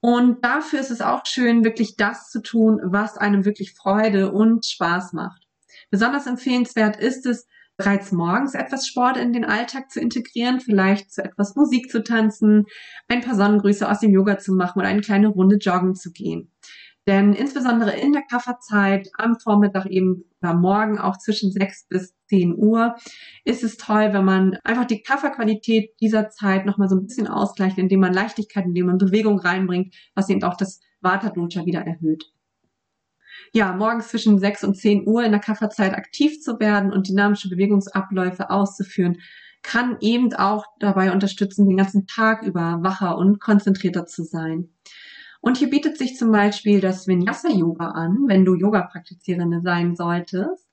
Und 0.00 0.44
dafür 0.44 0.80
ist 0.80 0.90
es 0.90 1.00
auch 1.00 1.26
schön, 1.26 1.64
wirklich 1.64 1.96
das 1.96 2.30
zu 2.30 2.40
tun, 2.40 2.80
was 2.84 3.16
einem 3.16 3.44
wirklich 3.44 3.74
Freude 3.74 4.30
und 4.32 4.64
Spaß 4.64 5.12
macht. 5.12 5.42
Besonders 5.90 6.26
empfehlenswert 6.26 6.96
ist 6.96 7.26
es, 7.26 7.46
bereits 7.76 8.10
morgens 8.10 8.54
etwas 8.54 8.86
Sport 8.86 9.16
in 9.16 9.32
den 9.32 9.44
Alltag 9.44 9.90
zu 9.90 10.00
integrieren, 10.00 10.60
vielleicht 10.60 11.12
zu 11.12 11.24
etwas 11.24 11.54
Musik 11.54 11.90
zu 11.90 12.02
tanzen, 12.02 12.66
ein 13.06 13.20
paar 13.20 13.36
Sonnengrüße 13.36 13.88
aus 13.88 14.00
dem 14.00 14.12
Yoga 14.12 14.38
zu 14.38 14.52
machen 14.52 14.80
oder 14.80 14.88
eine 14.88 15.00
kleine 15.00 15.28
Runde 15.28 15.56
joggen 15.56 15.94
zu 15.94 16.10
gehen. 16.10 16.50
Denn 17.08 17.32
insbesondere 17.32 17.96
in 17.96 18.12
der 18.12 18.22
Kafferzeit 18.22 19.08
am 19.16 19.40
Vormittag 19.40 19.86
eben 19.86 20.24
oder 20.42 20.54
morgen 20.54 20.98
auch 20.98 21.16
zwischen 21.16 21.50
6 21.50 21.88
bis 21.88 22.14
10 22.28 22.54
Uhr 22.54 22.94
ist 23.44 23.64
es 23.64 23.78
toll, 23.78 24.12
wenn 24.12 24.26
man 24.26 24.58
einfach 24.62 24.84
die 24.84 25.02
Kafferqualität 25.02 25.98
dieser 26.00 26.28
Zeit 26.28 26.66
nochmal 26.66 26.88
so 26.88 26.96
ein 26.96 27.06
bisschen 27.06 27.26
ausgleicht, 27.26 27.78
indem 27.78 28.00
man 28.00 28.12
Leichtigkeit, 28.12 28.66
indem 28.66 28.86
man 28.86 28.98
Bewegung 28.98 29.40
reinbringt, 29.40 29.94
was 30.14 30.28
eben 30.28 30.44
auch 30.44 30.56
das 30.56 30.80
Vata 31.00 31.34
wieder 31.34 31.80
erhöht 31.80 32.30
ja, 33.52 33.72
morgens 33.72 34.08
zwischen 34.08 34.38
6 34.38 34.64
und 34.64 34.74
10 34.76 35.06
Uhr 35.06 35.24
in 35.24 35.32
der 35.32 35.40
Kafferzeit 35.40 35.94
aktiv 35.94 36.40
zu 36.40 36.60
werden 36.60 36.92
und 36.92 37.08
dynamische 37.08 37.48
Bewegungsabläufe 37.48 38.50
auszuführen, 38.50 39.18
kann 39.62 39.96
eben 40.00 40.32
auch 40.34 40.64
dabei 40.78 41.12
unterstützen, 41.12 41.66
den 41.66 41.76
ganzen 41.76 42.06
Tag 42.06 42.42
über 42.42 42.78
wacher 42.82 43.18
und 43.18 43.40
konzentrierter 43.40 44.06
zu 44.06 44.22
sein. 44.22 44.68
Und 45.40 45.56
hier 45.56 45.70
bietet 45.70 45.98
sich 45.98 46.16
zum 46.16 46.32
Beispiel 46.32 46.80
das 46.80 47.06
Vinyasa-Yoga 47.06 47.92
an, 47.92 48.24
wenn 48.26 48.44
du 48.44 48.54
Yoga-Praktizierende 48.54 49.60
sein 49.60 49.94
solltest. 49.94 50.66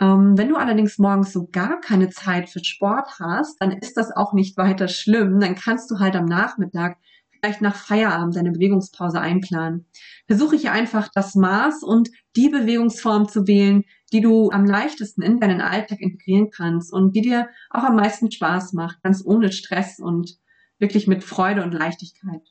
Ähm, 0.00 0.38
wenn 0.38 0.48
du 0.48 0.56
allerdings 0.56 0.98
morgens 0.98 1.32
so 1.32 1.48
gar 1.50 1.80
keine 1.80 2.08
Zeit 2.08 2.48
für 2.48 2.64
Sport 2.64 3.18
hast, 3.18 3.60
dann 3.60 3.72
ist 3.72 3.96
das 3.96 4.14
auch 4.14 4.32
nicht 4.32 4.56
weiter 4.56 4.88
schlimm. 4.88 5.40
Dann 5.40 5.56
kannst 5.56 5.90
du 5.90 5.98
halt 5.98 6.14
am 6.14 6.26
Nachmittag 6.26 6.98
vielleicht 7.40 7.60
nach 7.60 7.74
Feierabend 7.74 8.36
deine 8.36 8.52
Bewegungspause 8.52 9.20
einplanen. 9.20 9.86
Versuche 10.26 10.56
hier 10.56 10.72
einfach 10.72 11.08
das 11.14 11.34
Maß 11.34 11.82
und 11.82 12.10
die 12.36 12.48
Bewegungsform 12.48 13.28
zu 13.28 13.46
wählen, 13.46 13.84
die 14.12 14.20
du 14.20 14.50
am 14.50 14.64
leichtesten 14.64 15.22
in 15.22 15.40
deinen 15.40 15.60
Alltag 15.60 16.00
integrieren 16.00 16.50
kannst 16.50 16.92
und 16.92 17.14
die 17.14 17.22
dir 17.22 17.48
auch 17.70 17.84
am 17.84 17.96
meisten 17.96 18.30
Spaß 18.30 18.72
macht, 18.72 19.02
ganz 19.02 19.24
ohne 19.24 19.52
Stress 19.52 19.98
und 19.98 20.38
wirklich 20.78 21.06
mit 21.06 21.24
Freude 21.24 21.62
und 21.62 21.72
Leichtigkeit. 21.72 22.42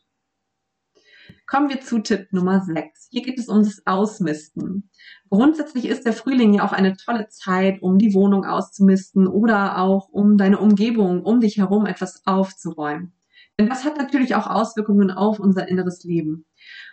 Kommen 1.50 1.70
wir 1.70 1.80
zu 1.80 2.00
Tipp 2.00 2.28
Nummer 2.34 2.60
6. 2.60 3.08
Hier 3.10 3.22
geht 3.22 3.40
es 3.40 3.48
um 3.48 3.64
das 3.64 3.82
Ausmisten. 3.86 4.90
Grundsätzlich 5.30 5.86
ist 5.86 6.06
der 6.06 6.12
Frühling 6.12 6.56
ja 6.56 6.66
auch 6.66 6.74
eine 6.74 6.98
tolle 6.98 7.30
Zeit, 7.30 7.82
um 7.82 7.98
die 7.98 8.14
Wohnung 8.14 8.44
auszumisten 8.44 9.28
oder 9.28 9.78
auch 9.78 10.10
um 10.10 10.38
deine 10.38 10.60
Umgebung 10.60 11.24
um 11.24 11.40
dich 11.40 11.58
herum 11.58 11.86
etwas 11.86 12.22
aufzuräumen. 12.26 13.14
Denn 13.58 13.70
das 13.70 13.86
hat 13.86 13.98
natürlich 13.98 14.36
auch 14.36 14.46
Auswirkungen 14.46 15.10
auf 15.10 15.40
unser 15.40 15.70
inneres 15.70 16.04
Leben. 16.04 16.46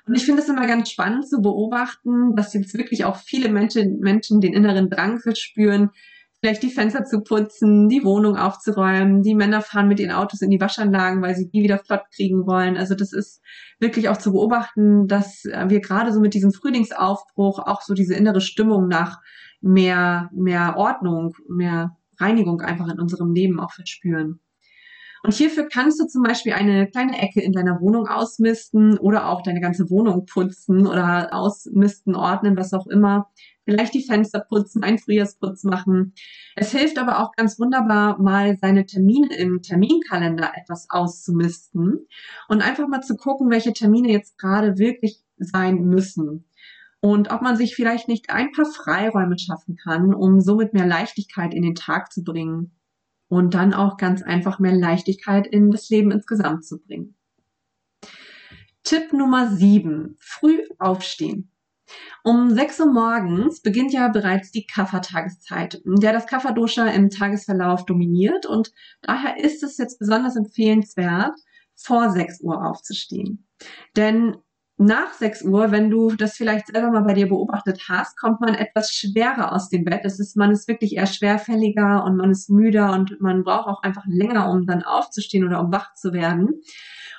Und 0.06 0.14
ich 0.14 0.24
finde 0.24 0.40
es 0.40 0.48
immer 0.48 0.68
ganz 0.68 0.88
spannend 0.88 1.28
zu 1.28 1.42
beobachten, 1.42 2.36
dass 2.36 2.54
jetzt 2.54 2.78
wirklich 2.78 3.04
auch 3.04 3.16
viele 3.16 3.48
Menschen, 3.48 3.98
Menschen 3.98 4.40
den 4.40 4.52
inneren 4.52 4.88
Drang 4.88 5.18
verspüren, 5.18 5.90
vielleicht 6.44 6.62
die 6.62 6.70
Fenster 6.70 7.06
zu 7.06 7.22
putzen, 7.22 7.88
die 7.88 8.04
Wohnung 8.04 8.36
aufzuräumen. 8.36 9.22
Die 9.22 9.34
Männer 9.34 9.62
fahren 9.62 9.88
mit 9.88 9.98
ihren 9.98 10.10
Autos 10.10 10.42
in 10.42 10.50
die 10.50 10.60
Waschanlagen, 10.60 11.22
weil 11.22 11.34
sie 11.34 11.48
die 11.48 11.62
wieder 11.62 11.78
flott 11.78 12.02
kriegen 12.14 12.46
wollen. 12.46 12.76
Also 12.76 12.94
das 12.94 13.14
ist 13.14 13.40
wirklich 13.80 14.10
auch 14.10 14.18
zu 14.18 14.32
beobachten, 14.32 15.08
dass 15.08 15.44
wir 15.44 15.80
gerade 15.80 16.12
so 16.12 16.20
mit 16.20 16.34
diesem 16.34 16.52
Frühlingsaufbruch 16.52 17.60
auch 17.60 17.80
so 17.80 17.94
diese 17.94 18.12
innere 18.12 18.42
Stimmung 18.42 18.88
nach 18.88 19.22
mehr, 19.62 20.28
mehr 20.34 20.74
Ordnung, 20.76 21.32
mehr 21.48 21.96
Reinigung 22.20 22.60
einfach 22.60 22.92
in 22.92 23.00
unserem 23.00 23.32
Leben 23.32 23.58
auch 23.58 23.72
verspüren. 23.72 24.40
Und 25.22 25.32
hierfür 25.32 25.66
kannst 25.72 25.98
du 25.98 26.06
zum 26.06 26.22
Beispiel 26.22 26.52
eine 26.52 26.86
kleine 26.90 27.18
Ecke 27.22 27.40
in 27.40 27.52
deiner 27.52 27.80
Wohnung 27.80 28.06
ausmisten 28.06 28.98
oder 28.98 29.30
auch 29.30 29.40
deine 29.40 29.62
ganze 29.62 29.88
Wohnung 29.88 30.26
putzen 30.26 30.86
oder 30.86 31.30
ausmisten, 31.32 32.14
ordnen, 32.14 32.58
was 32.58 32.74
auch 32.74 32.86
immer. 32.86 33.30
Vielleicht 33.64 33.94
die 33.94 34.04
Fenster 34.04 34.40
putzen, 34.40 34.82
einen 34.82 34.98
Frühjahrsputz 34.98 35.64
machen. 35.64 36.14
Es 36.54 36.70
hilft 36.72 36.98
aber 36.98 37.20
auch 37.20 37.32
ganz 37.32 37.58
wunderbar, 37.58 38.20
mal 38.20 38.58
seine 38.60 38.84
Termine 38.86 39.34
im 39.36 39.62
Terminkalender 39.62 40.52
etwas 40.54 40.86
auszumisten 40.90 42.06
und 42.48 42.62
einfach 42.62 42.86
mal 42.88 43.00
zu 43.00 43.16
gucken, 43.16 43.50
welche 43.50 43.72
Termine 43.72 44.12
jetzt 44.12 44.38
gerade 44.38 44.78
wirklich 44.78 45.22
sein 45.38 45.84
müssen 45.84 46.44
und 47.04 47.30
ob 47.30 47.42
man 47.42 47.54
sich 47.54 47.74
vielleicht 47.74 48.08
nicht 48.08 48.30
ein 48.30 48.50
paar 48.52 48.64
Freiräume 48.64 49.38
schaffen 49.38 49.76
kann, 49.76 50.14
um 50.14 50.40
somit 50.40 50.72
mehr 50.72 50.86
Leichtigkeit 50.86 51.52
in 51.52 51.62
den 51.62 51.74
Tag 51.74 52.10
zu 52.10 52.24
bringen 52.24 52.72
und 53.28 53.52
dann 53.52 53.74
auch 53.74 53.98
ganz 53.98 54.22
einfach 54.22 54.58
mehr 54.58 54.72
Leichtigkeit 54.74 55.46
in 55.46 55.70
das 55.70 55.90
Leben 55.90 56.10
insgesamt 56.10 56.64
zu 56.64 56.78
bringen. 56.80 57.14
Tipp 58.84 59.12
Nummer 59.12 59.50
7. 59.50 60.16
Früh 60.18 60.64
aufstehen. 60.78 61.50
Um 62.22 62.50
6 62.50 62.80
Uhr 62.80 62.92
morgens 62.92 63.60
beginnt 63.60 63.92
ja 63.92 64.08
bereits 64.08 64.50
die 64.50 64.66
Kaffertageszeit, 64.66 65.82
der 65.84 66.12
das 66.12 66.26
Kafferdosha 66.26 66.86
im 66.88 67.10
Tagesverlauf 67.10 67.84
dominiert 67.84 68.46
und 68.46 68.72
daher 69.02 69.42
ist 69.42 69.62
es 69.62 69.76
jetzt 69.76 69.98
besonders 69.98 70.36
empfehlenswert, 70.36 71.38
vor 71.74 72.10
6 72.10 72.40
Uhr 72.40 72.64
aufzustehen. 72.66 73.46
Denn 73.96 74.36
nach 74.76 75.12
6 75.12 75.42
Uhr, 75.42 75.70
wenn 75.70 75.88
du 75.88 76.10
das 76.16 76.36
vielleicht 76.36 76.66
selber 76.66 76.90
mal 76.90 77.04
bei 77.04 77.14
dir 77.14 77.28
beobachtet 77.28 77.82
hast, 77.88 78.18
kommt 78.18 78.40
man 78.40 78.54
etwas 78.54 78.92
schwerer 78.92 79.52
aus 79.52 79.68
dem 79.68 79.84
Bett. 79.84 80.00
Es 80.04 80.18
ist, 80.18 80.36
man 80.36 80.50
ist 80.50 80.66
wirklich 80.66 80.96
eher 80.96 81.06
schwerfälliger 81.06 82.04
und 82.04 82.16
man 82.16 82.32
ist 82.32 82.50
müder 82.50 82.92
und 82.92 83.20
man 83.20 83.44
braucht 83.44 83.68
auch 83.68 83.82
einfach 83.82 84.04
länger, 84.06 84.50
um 84.50 84.66
dann 84.66 84.82
aufzustehen 84.82 85.46
oder 85.46 85.60
um 85.60 85.70
wach 85.70 85.94
zu 85.94 86.12
werden. 86.12 86.60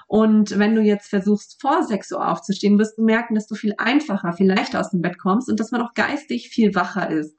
Und 0.08 0.58
wenn 0.60 0.76
du 0.76 0.82
jetzt 0.82 1.10
versuchst, 1.10 1.60
vor 1.60 1.84
6 1.84 2.12
Uhr 2.12 2.28
aufzustehen, 2.28 2.78
wirst 2.78 2.98
du 2.98 3.04
merken, 3.04 3.36
dass 3.36 3.48
du 3.48 3.56
viel 3.56 3.74
einfacher, 3.78 4.34
viel 4.34 4.48
leichter 4.48 4.80
aus 4.80 4.91
dem 4.91 5.02
Bett 5.02 5.18
kommst 5.18 5.50
und 5.50 5.60
dass 5.60 5.72
man 5.72 5.82
auch 5.82 5.94
geistig 5.94 6.50
viel 6.50 6.76
wacher 6.76 7.10
ist. 7.10 7.36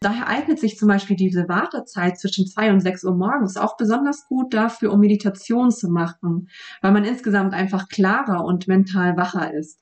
Daher 0.00 0.26
eignet 0.26 0.58
sich 0.58 0.76
zum 0.76 0.88
Beispiel 0.88 1.14
diese 1.14 1.48
Wartezeit 1.48 2.18
zwischen 2.18 2.46
zwei 2.46 2.72
und 2.72 2.80
sechs 2.80 3.04
Uhr 3.04 3.14
morgens 3.14 3.56
auch 3.56 3.76
besonders 3.76 4.26
gut 4.26 4.52
dafür, 4.52 4.92
um 4.92 4.98
Meditation 4.98 5.70
zu 5.70 5.88
machen, 5.88 6.48
weil 6.80 6.90
man 6.90 7.04
insgesamt 7.04 7.54
einfach 7.54 7.88
klarer 7.88 8.44
und 8.44 8.66
mental 8.66 9.16
wacher 9.16 9.54
ist. 9.54 9.78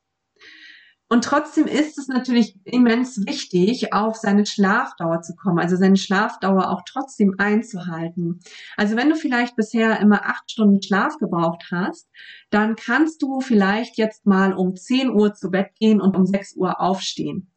Und 1.12 1.24
trotzdem 1.24 1.66
ist 1.66 1.98
es 1.98 2.06
natürlich 2.06 2.56
immens 2.64 3.26
wichtig, 3.26 3.92
auf 3.92 4.14
seine 4.14 4.46
Schlafdauer 4.46 5.22
zu 5.22 5.34
kommen, 5.34 5.58
also 5.58 5.74
seine 5.74 5.96
Schlafdauer 5.96 6.70
auch 6.70 6.82
trotzdem 6.86 7.34
einzuhalten. 7.36 8.38
Also 8.76 8.94
wenn 8.94 9.10
du 9.10 9.16
vielleicht 9.16 9.56
bisher 9.56 9.98
immer 9.98 10.24
acht 10.26 10.48
Stunden 10.48 10.80
Schlaf 10.80 11.18
gebraucht 11.18 11.66
hast, 11.72 12.08
dann 12.50 12.76
kannst 12.76 13.22
du 13.22 13.40
vielleicht 13.40 13.98
jetzt 13.98 14.24
mal 14.24 14.52
um 14.52 14.76
10 14.76 15.10
Uhr 15.10 15.34
zu 15.34 15.50
Bett 15.50 15.74
gehen 15.80 16.00
und 16.00 16.16
um 16.16 16.26
6 16.26 16.54
Uhr 16.54 16.80
aufstehen. 16.80 17.50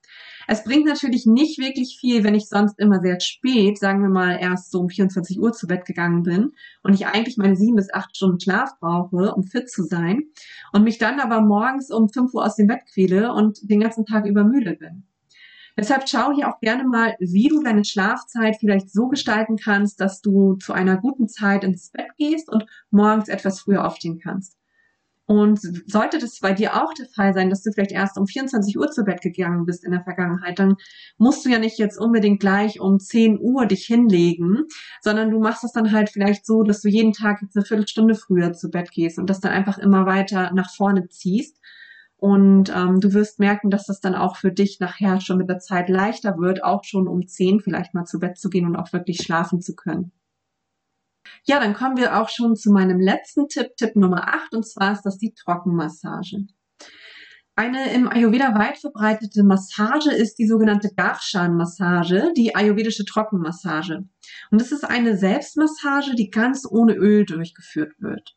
Es 0.48 0.64
bringt 0.64 0.86
natürlich 0.86 1.26
nicht 1.26 1.58
wirklich 1.60 1.98
viel, 2.00 2.24
wenn 2.24 2.36
ich 2.36 2.48
sonst 2.50 2.80
immer 2.80 3.00
sehr 3.00 3.20
spät, 3.20 3.80
sagen 3.80 4.02
wir 4.02 4.10
mal 4.10 4.38
erst 4.40 4.72
so 4.72 4.80
um 4.82 4.90
24 4.90 5.40
Uhr 5.40 5.54
zu 5.54 5.68
Bett 5.68 5.86
gegangen 5.86 6.24
bin 6.24 6.52
und 6.84 6.94
ich 6.94 7.08
eigentlich 7.08 7.38
meine 7.38 7.56
sieben 7.56 7.78
bis 7.78 7.94
acht 7.94 8.16
Stunden 8.16 8.40
Schlaf 8.40 8.78
brauche, 8.80 9.34
um 9.34 9.44
fit 9.44 9.70
zu 9.70 9.84
sein 9.84 10.24
und 10.74 10.84
mich 10.84 10.98
dann 10.98 11.20
aber 11.20 11.42
morgens 11.42 11.92
um 11.92 12.10
5 12.10 12.34
Uhr 12.34 12.46
aus 12.46 12.56
dem 12.56 12.68
Bett 12.68 12.82
quäle 12.94 13.34
und 13.34 13.70
den 13.70 13.80
ganzen 13.80 14.06
Tag 14.06 14.26
übermüdet 14.26 14.80
bin. 14.80 15.06
Deshalb 15.76 16.08
schau 16.08 16.32
hier 16.34 16.50
auch 16.50 16.60
gerne 16.60 16.84
mal, 16.84 17.16
wie 17.20 17.48
du 17.48 17.64
deine 17.64 17.84
Schlafzeit 17.84 18.58
vielleicht 18.60 18.92
so 18.92 19.08
gestalten 19.08 19.58
kannst, 19.58 20.00
dass 20.00 20.22
du 20.22 20.56
zu 20.56 20.74
einer 20.74 20.98
guten 20.98 21.28
Zeit 21.28 21.64
ins 21.64 21.90
Bett 21.90 22.10
gehst 22.18 22.48
und 22.50 22.66
morgens 22.92 23.28
etwas 23.28 23.62
früher 23.62 23.88
aufstehen 23.88 24.20
kannst. 24.20 24.56
Und 25.26 25.60
sollte 25.88 26.20
das 26.20 26.40
bei 26.42 26.52
dir 26.52 26.76
auch 26.76 26.94
der 26.94 27.08
Fall 27.16 27.34
sein, 27.34 27.50
dass 27.50 27.62
du 27.62 27.72
vielleicht 27.72 27.94
erst 27.94 28.18
um 28.18 28.28
24 28.28 28.78
Uhr 28.78 28.92
zu 28.92 29.04
Bett 29.04 29.22
gegangen 29.22 29.66
bist 29.66 29.86
in 29.86 29.92
der 29.92 30.04
Vergangenheit, 30.04 30.60
dann 30.60 30.76
musst 31.18 31.46
du 31.46 31.50
ja 31.50 31.60
nicht 31.60 31.80
jetzt 31.80 31.98
unbedingt 31.98 32.42
gleich 32.42 32.82
um 32.82 33.00
10 33.00 33.40
Uhr 33.40 33.66
dich 33.66 33.86
hinlegen, 33.86 34.64
sondern 35.02 35.32
du 35.32 35.40
machst 35.40 35.64
es 35.64 35.72
dann 35.72 35.94
halt 35.94 36.10
vielleicht 36.10 36.46
so, 36.46 36.64
dass 36.64 36.82
du 36.82 36.90
jeden 36.90 37.14
Tag 37.14 37.42
jetzt 37.42 37.56
eine 37.56 37.64
Viertelstunde 37.66 38.16
früher 38.16 38.52
zu 38.52 38.70
Bett 38.70 38.92
gehst 38.92 39.18
und 39.18 39.30
das 39.30 39.40
dann 39.40 39.54
einfach 39.54 39.78
immer 39.78 40.06
weiter 40.06 40.52
nach 40.54 40.74
vorne 40.76 41.08
ziehst. 41.08 41.58
Und 42.18 42.70
ähm, 42.74 43.00
du 43.00 43.14
wirst 43.14 43.40
merken, 43.40 43.70
dass 43.70 43.86
das 43.86 44.00
dann 44.00 44.16
auch 44.16 44.38
für 44.38 44.52
dich 44.52 44.80
nachher 44.80 45.20
schon 45.22 45.38
mit 45.38 45.50
der 45.50 45.60
Zeit 45.60 45.90
leichter 45.90 46.38
wird, 46.38 46.64
auch 46.64 46.84
schon 46.84 47.08
um 47.08 47.28
10 47.28 47.62
vielleicht 47.62 47.94
mal 47.94 48.06
zu 48.06 48.20
Bett 48.20 48.38
zu 48.38 48.50
gehen 48.50 48.66
und 48.66 48.76
auch 48.76 48.92
wirklich 48.94 49.18
schlafen 49.18 49.62
zu 49.62 49.76
können. 49.76 50.12
Ja, 51.46 51.60
dann 51.60 51.74
kommen 51.74 51.98
wir 51.98 52.20
auch 52.20 52.30
schon 52.30 52.56
zu 52.56 52.72
meinem 52.72 53.00
letzten 53.00 53.48
Tipp, 53.48 53.76
Tipp 53.78 53.96
Nummer 53.96 54.28
8, 54.28 54.56
und 54.56 54.68
zwar 54.68 54.94
ist 54.94 55.04
das 55.04 55.18
die 55.18 55.34
Trockenmassage. 55.34 56.48
Eine 57.56 57.94
im 57.94 58.08
Ayurveda 58.08 58.56
weit 58.56 58.80
verbreitete 58.80 59.44
Massage 59.44 60.12
ist 60.12 60.40
die 60.40 60.48
sogenannte 60.48 60.90
Darshan-Massage, 60.96 62.34
die 62.36 62.56
ayurvedische 62.56 63.06
Trockenmassage. 63.06 64.08
Und 64.50 64.62
das 64.62 64.72
ist 64.72 64.84
eine 64.84 65.18
Selbstmassage, 65.18 66.16
die 66.16 66.32
ganz 66.32 66.66
ohne 66.68 66.94
Öl 66.94 67.26
durchgeführt 67.26 67.94
wird. 68.00 68.36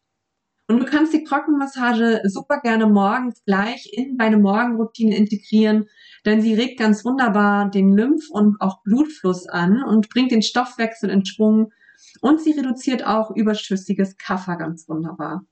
Und 0.69 0.81
du 0.81 0.85
kannst 0.85 1.15
die 1.15 1.25
Trockenmassage 1.25 2.23
super 2.25 2.61
gerne 2.61 2.87
morgens 2.87 3.43
gleich 3.45 3.89
in 3.93 4.19
deine 4.19 4.37
Morgenroutine 4.37 5.17
integrieren, 5.17 5.89
denn 6.27 6.43
sie 6.43 6.55
regt 6.55 6.79
ganz 6.79 7.05
wunderbar 7.05 7.71
den 7.71 7.97
Lymph- 7.97 8.31
und 8.31 8.61
auch 8.61 8.83
Blutfluss 8.83 9.49
an 9.49 9.83
und 9.83 10.11
bringt 10.11 10.33
den 10.33 10.43
Stoffwechsel 10.43 11.09
in 11.09 11.25
Schwung 11.25 11.73
und 12.21 12.41
sie 12.41 12.53
reduziert 12.53 13.07
auch 13.07 13.31
überschüssiges 13.31 14.17
Kaffer 14.17 14.57
ganz 14.57 14.89
wunderbar. 14.89 15.45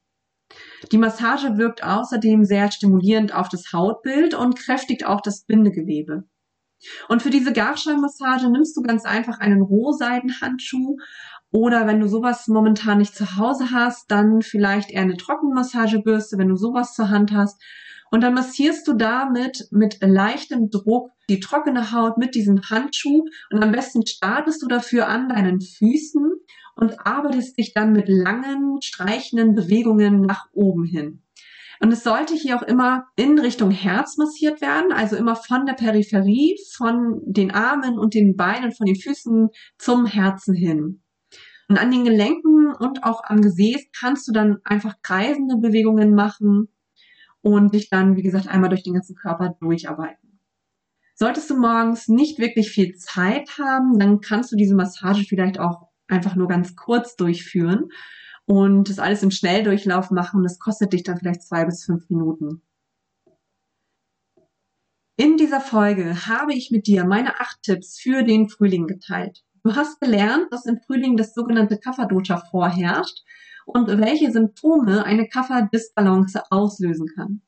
Die 0.93 0.99
Massage 0.99 1.57
wirkt 1.57 1.83
außerdem 1.83 2.45
sehr 2.45 2.71
stimulierend 2.71 3.35
auf 3.35 3.49
das 3.49 3.73
Hautbild 3.73 4.35
und 4.35 4.57
kräftigt 4.57 5.07
auch 5.07 5.21
das 5.21 5.45
Bindegewebe. 5.45 6.25
Und 7.09 7.23
für 7.23 7.31
diese 7.31 7.53
Garschallmassage 7.53 8.51
nimmst 8.51 8.77
du 8.77 8.83
ganz 8.83 9.05
einfach 9.05 9.39
einen 9.39 9.63
Rohseidenhandschuh 9.63 10.97
oder 11.51 11.87
wenn 11.87 12.01
du 12.01 12.09
sowas 12.09 12.49
momentan 12.49 12.99
nicht 12.99 13.15
zu 13.15 13.37
Hause 13.37 13.71
hast, 13.71 14.11
dann 14.11 14.43
vielleicht 14.43 14.91
eher 14.91 15.03
eine 15.03 15.17
Trockenmassagebürste, 15.17 16.37
wenn 16.37 16.49
du 16.49 16.57
sowas 16.57 16.95
zur 16.95 17.11
Hand 17.11 17.33
hast. 17.33 17.63
Und 18.15 18.21
dann 18.21 18.35
massierst 18.35 18.87
du 18.87 18.93
damit 18.93 19.67
mit 19.73 19.99
leichtem 20.01 20.71
Druck 20.71 21.11
die 21.29 21.41
trockene 21.41 21.91
Haut 21.91 22.17
mit 22.17 22.37
diesem 22.37 22.63
Handschuh 22.71 23.25
und 23.51 23.61
am 23.61 23.73
besten 23.73 24.07
startest 24.07 24.63
du 24.63 24.69
dafür 24.69 25.09
an 25.09 25.29
deinen 25.29 25.61
Füßen 25.61 26.31
und 26.77 27.05
arbeitest 27.05 27.59
dich 27.59 27.75
dann 27.75 27.91
mit 27.91 28.09
langen, 28.09 28.81
streichenden 28.83 29.57
Bewegungen 29.57 30.21
nach 30.21 30.47
oben 30.53 30.85
hin. 30.85 31.25
Und 31.81 31.93
es 31.93 32.05
sollte 32.05 32.35
hier 32.35 32.57
auch 32.57 32.63
immer 32.63 33.09
in 33.17 33.37
Richtung 33.37 33.73
Herz 33.73 34.17
massiert 34.17 34.61
werden, 34.61 34.93
also 34.93 35.17
immer 35.17 35.35
von 35.35 35.67
der 35.67 35.75
Peripherie, 35.75 36.57
von 36.77 37.21
den 37.25 37.51
Armen 37.51 37.99
und 37.99 38.15
den 38.15 38.37
Beinen, 38.37 38.71
von 38.71 38.87
den 38.87 38.95
Füßen 38.95 39.49
zum 39.77 40.07
Herzen 40.07 40.55
hin. 40.55 41.03
Und 41.69 41.79
an 41.79 41.91
den 41.91 42.05
Gelenken 42.05 42.73
und 42.79 43.03
auch 43.03 43.25
am 43.25 43.41
Gesäß 43.41 43.87
kannst 43.99 44.29
du 44.29 44.33
dann 44.33 44.59
einfach 44.63 45.03
kreisende 45.03 45.57
Bewegungen 45.57 46.15
machen 46.15 46.69
und 47.45 47.75
dich 47.75 47.91
dann, 47.91 48.17
wie 48.17 48.23
gesagt, 48.23 48.49
einmal 48.49 48.71
durch 48.71 48.83
den 48.83 48.95
ganzen 48.95 49.15
Körper 49.15 49.55
durcharbeiten. 49.61 50.41
Solltest 51.15 51.51
du 51.51 51.57
morgens 51.57 52.09
nicht 52.09 52.39
wirklich 52.39 52.71
viel 52.71 52.95
Zeit 52.97 53.59
haben, 53.59 53.99
dann 53.99 54.21
kannst 54.21 54.51
du 54.51 54.57
diese 54.57 54.75
Massage 54.75 55.25
vielleicht 55.29 55.61
auch 55.61 55.89
einfach 56.09 56.35
nur 56.35 56.49
ganz 56.49 56.75
kurz 56.75 57.17
durchführen 57.17 57.91
und 58.47 58.89
das 58.89 58.99
alles 58.99 59.23
im 59.23 59.31
Schnelldurchlauf 59.31 60.11
machen. 60.11 60.43
Das 60.43 60.59
kostet 60.59 60.95
dich 60.95 61.03
dann 61.03 61.19
vielleicht 61.19 61.43
zwei 61.43 61.67
bis 61.67 61.85
fünf 61.85 62.09
Minuten. 62.09 62.63
In 65.17 65.37
dieser 65.37 65.61
Folge 65.61 66.27
habe 66.27 66.55
ich 66.55 66.71
mit 66.71 66.87
dir 66.87 67.05
meine 67.05 67.41
acht 67.41 67.63
Tipps 67.63 68.01
für 68.01 68.25
den 68.25 68.49
Frühling 68.49 68.87
geteilt. 68.87 69.45
Du 69.63 69.77
hast 69.77 70.01
gelernt, 70.01 70.47
dass 70.51 70.65
im 70.65 70.81
Frühling 70.81 71.17
das 71.17 71.35
sogenannte 71.35 71.79
Kapha-Dosha 71.79 72.39
vorherrscht 72.51 73.23
und 73.67 73.89
welche 73.89 74.31
Symptome 74.31 75.05
eine 75.05 75.29
Kapha-Disbalance 75.29 76.43
auslösen 76.51 77.07
kann. 77.15 77.43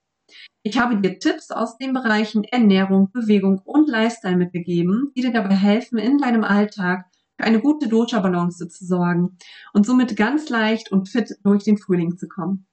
Ich 0.62 0.78
habe 0.78 1.00
dir 1.00 1.18
Tipps 1.18 1.50
aus 1.50 1.78
den 1.78 1.92
Bereichen 1.92 2.44
Ernährung, 2.44 3.10
Bewegung 3.12 3.60
und 3.64 3.88
Lifestyle 3.88 4.36
mitgegeben, 4.36 5.12
die 5.16 5.22
dir 5.22 5.32
dabei 5.32 5.54
helfen, 5.54 5.98
in 5.98 6.18
deinem 6.18 6.42
Alltag 6.42 7.06
für 7.38 7.44
eine 7.44 7.60
gute 7.60 7.88
Dosha-Balance 7.88 8.68
zu 8.68 8.84
sorgen 8.84 9.38
und 9.72 9.86
somit 9.86 10.16
ganz 10.16 10.48
leicht 10.48 10.90
und 10.90 11.08
fit 11.08 11.36
durch 11.44 11.64
den 11.64 11.78
Frühling 11.78 12.16
zu 12.16 12.26
kommen. 12.26 12.66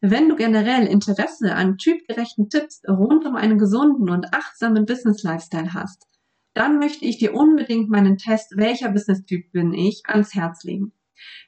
Wenn 0.00 0.28
du 0.28 0.36
generell 0.36 0.86
Interesse 0.86 1.54
an 1.54 1.76
typgerechten 1.76 2.50
Tipps 2.50 2.82
rund 2.86 3.24
um 3.26 3.34
einen 3.34 3.58
gesunden 3.58 4.10
und 4.10 4.32
achtsamen 4.32 4.86
Business-Lifestyle 4.86 5.74
hast, 5.74 6.06
dann 6.54 6.78
möchte 6.78 7.04
ich 7.04 7.18
dir 7.18 7.34
unbedingt 7.34 7.88
meinen 7.88 8.16
Test 8.16 8.56
Welcher 8.56 8.90
Business-Typ 8.90 9.52
bin 9.52 9.72
ich 9.72 10.02
ans 10.06 10.34
Herz 10.34 10.64
legen, 10.64 10.92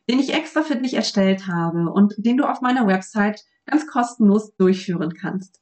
den 0.08 0.18
ich 0.18 0.34
extra 0.34 0.62
für 0.62 0.76
dich 0.76 0.94
erstellt 0.94 1.46
habe 1.46 1.90
und 1.90 2.14
den 2.18 2.36
du 2.36 2.44
auf 2.44 2.60
meiner 2.60 2.86
Website 2.86 3.42
ganz 3.66 3.86
kostenlos 3.86 4.54
durchführen 4.56 5.14
kannst. 5.14 5.60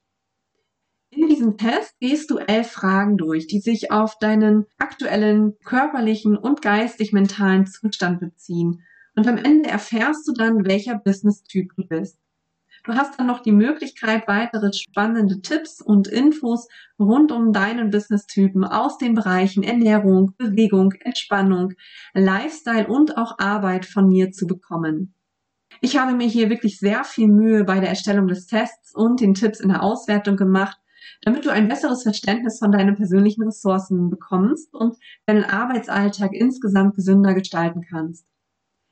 In 1.11 1.29
diesem 1.29 1.57
Test 1.57 1.99
gehst 2.01 2.31
du 2.31 2.39
elf 2.39 2.71
Fragen 2.71 3.17
durch, 3.17 3.47
die 3.47 3.61
sich 3.61 3.91
auf 3.91 4.19
deinen 4.19 4.67
aktuellen 4.77 5.59
körperlichen 5.65 6.37
und 6.37 6.63
geistig-mentalen 6.63 7.67
Zustand 7.67 8.21
beziehen. 8.21 8.83
Und 9.17 9.27
am 9.27 9.39
Ende 9.39 9.69
erfährst 9.69 10.29
du 10.29 10.33
dann, 10.33 10.67
welcher 10.67 10.97
Business-Typ 10.97 11.75
du 11.77 11.87
bist. 11.87 12.19
Du 12.85 12.95
hast 12.95 13.19
dann 13.19 13.27
noch 13.27 13.41
die 13.41 13.53
Möglichkeit, 13.53 14.27
weitere 14.29 14.73
spannende 14.73 15.41
Tipps 15.41 15.81
und 15.81 16.09
Infos 16.09 16.69
rund 16.99 17.33
um 17.33 17.53
deinen 17.53 17.91
Business-Typen 17.91 18.65
aus 18.65 18.99
den 18.99 19.15
Bereichen 19.15 19.63
Ernährung, 19.63 20.35
Bewegung, 20.39 20.93
Entspannung, 21.01 21.75
Lifestyle 22.15 22.87
und 22.87 23.17
auch 23.17 23.39
Arbeit 23.39 23.85
von 23.87 24.09
mir 24.09 24.33
zu 24.33 24.47
bekommen. 24.47 25.15
Ich 25.81 25.97
habe 25.97 26.15
mir 26.15 26.27
hier 26.27 26.51
wirklich 26.51 26.79
sehr 26.79 27.05
viel 27.05 27.29
Mühe 27.29 27.65
bei 27.65 27.81
der 27.81 27.91
Erstellung 27.91 28.27
des 28.27 28.47
Tests 28.47 28.95
und 28.95 29.21
den 29.21 29.35
Tipps 29.35 29.61
in 29.61 29.69
der 29.69 29.83
Auswertung 29.83 30.37
gemacht 30.37 30.79
damit 31.23 31.45
du 31.45 31.51
ein 31.51 31.69
besseres 31.69 32.03
Verständnis 32.03 32.59
von 32.59 32.73
deinen 32.73 32.97
persönlichen 32.97 33.43
Ressourcen 33.43 34.11
bekommst 34.11 34.75
und 34.75 34.97
deinen 35.27 35.45
Arbeitsalltag 35.45 36.33
insgesamt 36.33 36.95
gesünder 36.95 37.35
gestalten 37.35 37.83
kannst. 37.89 38.27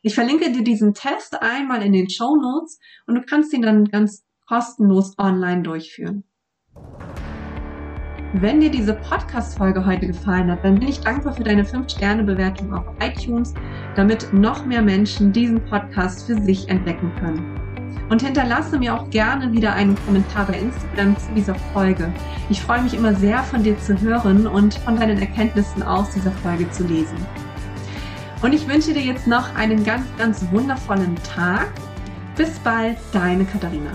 Ich 0.07 0.15
verlinke 0.15 0.53
dir 0.53 0.63
diesen 0.63 0.95
Test 0.95 1.43
einmal 1.43 1.83
in 1.83 1.93
den 1.93 2.09
Show 2.09 2.37
Notes 2.37 2.79
und 3.09 3.17
du 3.17 3.23
kannst 3.23 3.53
ihn 3.53 3.63
dann 3.63 3.87
ganz 3.87 4.25
kostenlos 4.47 5.19
online 5.19 5.63
durchführen. 5.63 6.23
Wenn 8.33 8.61
dir 8.61 8.71
diese 8.71 8.95
Podcast-Folge 8.95 9.85
heute 9.85 10.07
gefallen 10.07 10.49
hat, 10.49 10.63
dann 10.63 10.79
bin 10.79 10.87
ich 10.87 11.01
dankbar 11.01 11.33
für 11.33 11.43
deine 11.43 11.65
5-Sterne-Bewertung 11.65 12.73
auf 12.73 12.85
iTunes, 13.01 13.53
damit 13.97 14.33
noch 14.33 14.65
mehr 14.65 14.81
Menschen 14.81 15.33
diesen 15.33 15.65
Podcast 15.65 16.25
für 16.29 16.41
sich 16.41 16.69
entdecken 16.69 17.13
können. 17.19 18.07
Und 18.09 18.23
hinterlasse 18.23 18.79
mir 18.79 18.95
auch 18.95 19.11
gerne 19.11 19.53
wieder 19.53 19.73
einen 19.73 19.97
Kommentar 20.07 20.47
bei 20.47 20.61
Instagram 20.61 21.17
zu 21.19 21.35
dieser 21.35 21.57
Folge. 21.57 22.13
Ich 22.49 22.61
freue 22.63 22.83
mich 22.83 22.95
immer 22.95 23.13
sehr, 23.13 23.43
von 23.43 23.65
dir 23.65 23.77
zu 23.81 24.01
hören 24.01 24.47
und 24.47 24.75
von 24.75 24.95
deinen 24.95 25.19
Erkenntnissen 25.19 25.83
aus 25.83 26.11
dieser 26.11 26.31
Folge 26.31 26.71
zu 26.71 26.85
lesen. 26.85 27.17
Und 28.43 28.53
ich 28.53 28.69
wünsche 28.69 28.93
dir 28.93 29.03
jetzt 29.03 29.27
noch 29.27 29.55
einen 29.55 29.85
ganz, 29.85 30.05
ganz 30.19 30.45
wundervollen 30.51 31.17
Tag. 31.35 31.69
Bis 32.37 32.59
bald, 32.59 32.99
deine 33.13 33.45
Katharina. 33.45 33.91